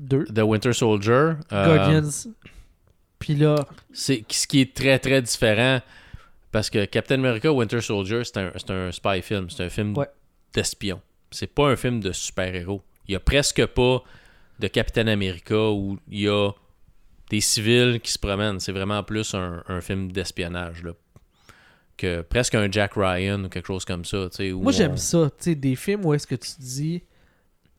[0.00, 0.24] Deux.
[0.26, 1.12] The Winter Soldier.
[1.12, 1.36] euh,
[1.76, 2.10] Guardians.
[3.18, 3.54] Puis là,
[3.92, 5.80] c'est ce qui est très très différent
[6.50, 9.48] parce que Captain America Winter Soldier, c'est un, un spy film.
[9.48, 10.08] C'est un film Ouais.
[10.54, 11.00] d'espion.
[11.30, 12.82] C'est pas un film de super-héros.
[13.08, 14.02] Il y a presque pas
[14.58, 16.50] de Captain America où il y a
[17.30, 18.60] des civils qui se promènent.
[18.60, 20.82] C'est vraiment plus un, un film d'espionnage.
[21.96, 24.28] Que presque un Jack Ryan ou quelque chose comme ça.
[24.30, 25.30] tu sais, où moi, j'aime ça.
[25.38, 27.02] Tu sais, des films où est-ce que tu dis.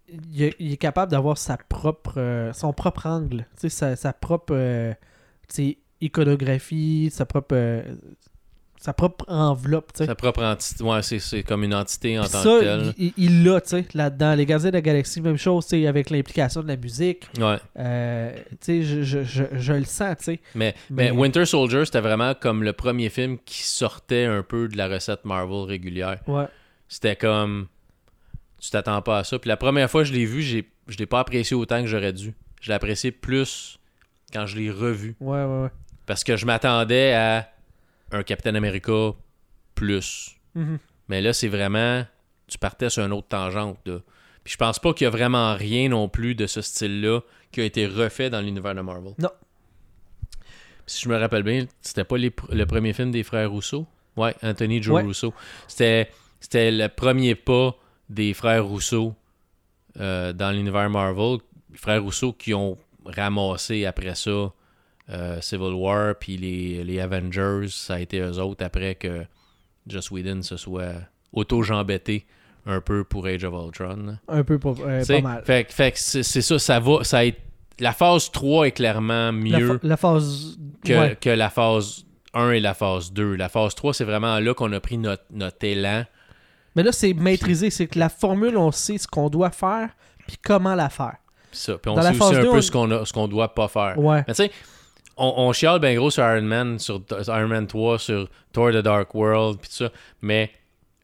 [0.07, 4.53] Il est, il est capable d'avoir sa propre, euh, son propre angle, sa, sa propre
[4.53, 4.93] euh,
[6.01, 7.95] iconographie, sa propre, euh,
[8.84, 9.93] sa propre enveloppe.
[9.93, 10.05] tu sais.
[10.07, 10.84] Sa propre entité.
[10.84, 12.93] Ouais, c'est, comme une entité en Puis tant ça, que telle.
[13.15, 14.36] il- l'a, tu sais, là-dedans.
[14.36, 17.23] Les Gardiens de la Galaxie, même chose, tu sais, avec l'implication de la musique.
[17.39, 17.55] Ouais.
[17.79, 20.39] Euh, tu sais, je, je, je, je le sens, tu sais.
[20.53, 24.67] Mais, Mais- mais Winter Soldier, c'était vraiment comme le premier film qui sortait un peu
[24.67, 26.19] de la recette Marvel régulière.
[26.27, 26.47] Ouais.
[26.89, 27.67] C'était comme.
[28.59, 29.39] Tu t'attends pas à ça.
[29.39, 32.11] Puis la première fois que je l'ai vu, je l'ai pas apprécié autant que j'aurais
[32.11, 32.34] dû.
[32.59, 33.79] Je l'ai apprécié plus
[34.34, 35.15] quand je l'ai revu.
[35.21, 35.69] Ouais, ouais, ouais.
[36.05, 37.47] Parce que je m'attendais à
[38.14, 39.14] un Captain America
[39.76, 40.36] plus.
[40.55, 40.80] Mhm.
[41.09, 42.05] Mais là, c'est vraiment.
[42.47, 43.80] Tu partais sur une autre tangente.
[43.86, 43.99] Là.
[44.43, 47.61] Puis je pense pas qu'il y a vraiment rien non plus de ce style-là qui
[47.61, 49.14] a été refait dans l'univers de Marvel.
[49.18, 49.30] Non.
[50.86, 53.86] Puis si je me rappelle bien, c'était pas les le premier film des frères Rousseau?
[54.18, 55.03] Ouais, Anthony Joe Ouais.
[55.03, 55.34] Rousseau.
[55.68, 57.76] C'était, c'était le premier pas
[58.09, 59.16] des frères Rousseau
[59.99, 61.38] euh, dans l'univers Marvel.
[61.72, 64.51] Les frères Rousseau qui ont ramassé après ça
[65.09, 69.25] euh, Civil War, puis les, les Avengers, ça a été eux autres après que
[69.87, 70.93] Joss Whedon se soit
[71.33, 72.25] auto-jambetté
[72.65, 74.17] un peu pour Age of Ultron.
[74.27, 75.43] Un peu pas, euh, T'sais, pas mal.
[75.43, 77.03] Fait, que- fait que c'est, ça, ça va.
[77.03, 77.41] Ça a été-
[77.79, 80.57] la phase 3 est clairement La, mieux la phase.
[80.85, 81.17] que, ouais.
[81.19, 83.35] que la phase 1 et la phase 2.
[83.35, 86.05] La phase 3, c'est vraiment là qu'on a pris notre, notre élan.
[86.75, 87.69] Mais là, c'est maîtrisé.
[87.69, 89.89] C'est que la formule, on sait ce qu'on doit faire,
[90.25, 91.17] puis comment la faire.
[91.51, 91.77] Ça.
[91.77, 93.27] Puis on Dans sait aussi phase un 2, peu on- ce qu'on a, ce qu'on
[93.27, 93.99] doit pas faire.
[93.99, 94.23] Ouais.
[94.27, 94.51] Mais tu sais,
[95.18, 98.78] on, on chiale bien gros sur Iron Man, sur Iron Man 3, sur Thor The
[98.78, 99.91] Dark World, puis tout ça.
[100.22, 100.51] Mais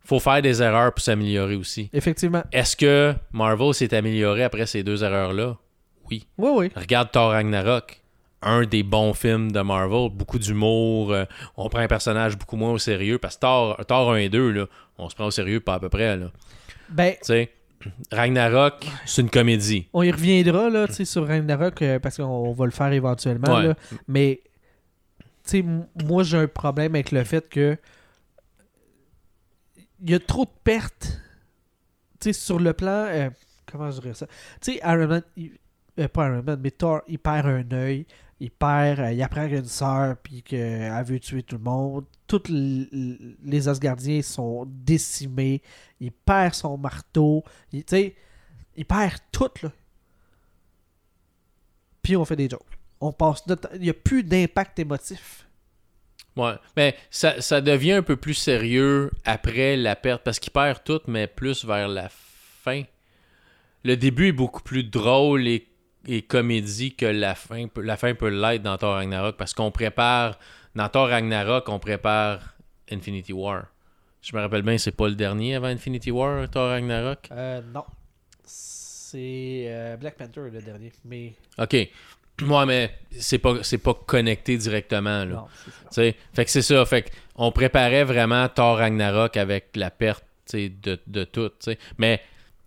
[0.04, 1.90] faut faire des erreurs pour s'améliorer aussi.
[1.94, 2.44] Effectivement.
[2.52, 5.58] Est-ce que Marvel s'est amélioré après ces deux erreurs-là?
[6.10, 6.26] Oui.
[6.38, 6.72] Oui, oui.
[6.76, 8.02] Regarde Thor Ragnarok.
[8.42, 11.26] Un des bons films de Marvel, beaucoup d'humour, euh,
[11.58, 14.52] on prend un personnage beaucoup moins au sérieux, parce que Thor, Thor 1 et 2,
[14.52, 14.66] là,
[14.98, 16.16] on se prend au sérieux pas à peu près.
[16.16, 16.28] Là.
[16.88, 17.52] Ben, Tu sais,
[18.12, 19.88] Ragnarok, c'est une comédie.
[19.94, 23.56] on y reviendra, là, tu sais, sur Ragnarok, euh, parce qu'on va le faire éventuellement,
[23.56, 23.68] Ouais.
[23.68, 23.76] là.
[24.08, 24.42] Mais,
[25.22, 27.78] tu sais, m- moi, j'ai un problème avec le fait que
[30.02, 31.20] il y a trop de pertes,
[32.20, 33.06] tu sais, sur le plan...
[33.10, 33.30] euh,
[33.70, 34.28] comment je dirais ça?
[34.62, 35.24] Tu sais, Iron Man...
[35.36, 35.52] il-
[36.00, 38.06] euh, pas Iron Man, mais Thor, il perd un œil,
[38.40, 39.14] il perd...
[39.14, 42.06] il apprend qu'il a une sœur, puis qu'elle veut tuer tout le monde.
[42.30, 45.62] Tous les Asgardiens sont décimés.
[46.00, 47.44] Il perd son marteau.
[47.74, 47.84] Il-
[48.78, 49.72] il perd tout, là.
[52.04, 52.62] Puis on fait des jokes.
[53.02, 53.44] On passe
[53.76, 55.48] Il n'y a plus d'impact émotif.
[56.36, 56.54] Ouais.
[56.78, 61.02] Mais ça, ça devient un peu plus sérieux après la perte, parce qu'il perd tout,
[61.08, 62.84] mais plus vers la fin.
[63.84, 65.68] Le début est beaucoup plus drôle et,
[66.08, 67.66] et comédie que la fin.
[67.78, 70.38] La fin peut l'être dans Thor Ragnarok, parce qu'on prépare.
[70.76, 72.56] Dans Thor Ragnarok, on prépare
[72.92, 73.66] Infinity War.
[74.22, 77.28] Je me rappelle bien, c'est pas le dernier avant Infinity War, Thor Ragnarok?
[77.32, 77.84] Euh, non.
[78.44, 80.92] C'est euh, Black Panther le dernier.
[81.06, 81.76] Mais Ok.
[82.42, 85.26] Ouais, mais c'est pas, c'est pas connecté directement.
[85.26, 85.26] Là.
[85.26, 85.48] non,
[85.92, 86.18] c'est ça.
[86.34, 86.86] Fait que c'est ça.
[86.86, 91.52] Fait que on préparait vraiment Thor Ragnarok avec la perte de, de tout.
[91.98, 92.20] Mais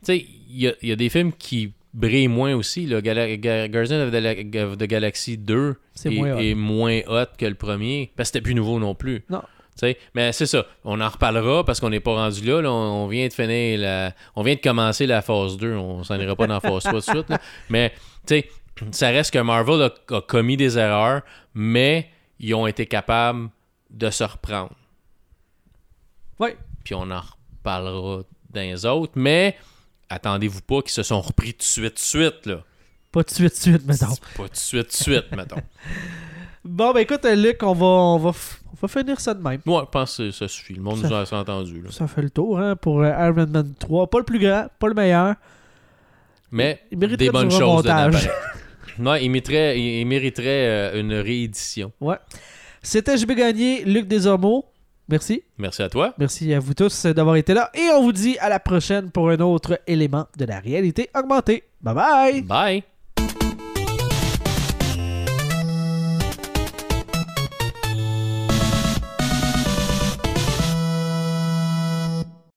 [0.04, 2.84] tu sais, il y a, il y a des films qui brillent moins aussi.
[2.84, 3.00] Là.
[3.00, 6.38] Gala- Ga- Guardians of the Galaxy 2 C'est est, moins hot.
[6.40, 8.12] est moins hot que le premier.
[8.16, 9.24] Parce que c'était plus nouveau non plus.
[9.28, 9.42] Non.
[10.14, 10.66] Mais c'est ça.
[10.84, 12.60] On en reparlera parce qu'on n'est pas rendu là.
[12.60, 12.70] là.
[12.70, 14.12] On, vient de finir la...
[14.36, 15.74] On vient de commencer la phase 2.
[15.74, 17.28] On s'en ira pas dans la phase 3 tout de suite.
[17.28, 17.40] là.
[17.68, 17.92] Mais,
[18.26, 18.48] tu sais,
[18.92, 21.22] ça reste que Marvel a, a commis des erreurs,
[21.54, 23.48] mais ils ont été capables
[23.90, 24.74] de se reprendre.
[26.38, 26.56] Ouais.
[26.84, 29.12] Puis on en reparlera dans les autres.
[29.16, 29.56] Mais
[30.08, 32.62] attendez-vous pas qu'ils se sont repris tout de suite, tout de suite, là.
[33.12, 34.14] Pas de suite, de suite, mettons.
[34.36, 35.56] Pas de suite, de suite, mettons.
[36.64, 39.60] Bon, ben écoute, Luc, on va, on va, on va finir ça de même.
[39.66, 40.74] Moi, je pense que ça suffit.
[40.74, 41.82] Le monde Ça- nous a assez entendu.
[41.82, 41.90] Là.
[41.90, 44.08] Ça fait le tour hein, pour euh, Iron Man 3.
[44.08, 45.34] Pas le plus grand, pas le meilleur.
[46.50, 48.14] Mais Il mériterait des bonnes du choses pareil.
[48.98, 51.92] Non, il mériterait, il il mériterait euh, une réédition.
[52.82, 54.66] C'était JB Gagné, Luc Desormeaux.
[55.08, 55.42] Merci.
[55.56, 56.14] Merci à toi.
[56.18, 57.70] Merci à vous tous d'avoir été là.
[57.74, 61.64] Et on vous dit à la prochaine pour un autre élément de la réalité augmentée.
[61.80, 62.42] Bye bye!
[62.42, 62.82] Bye.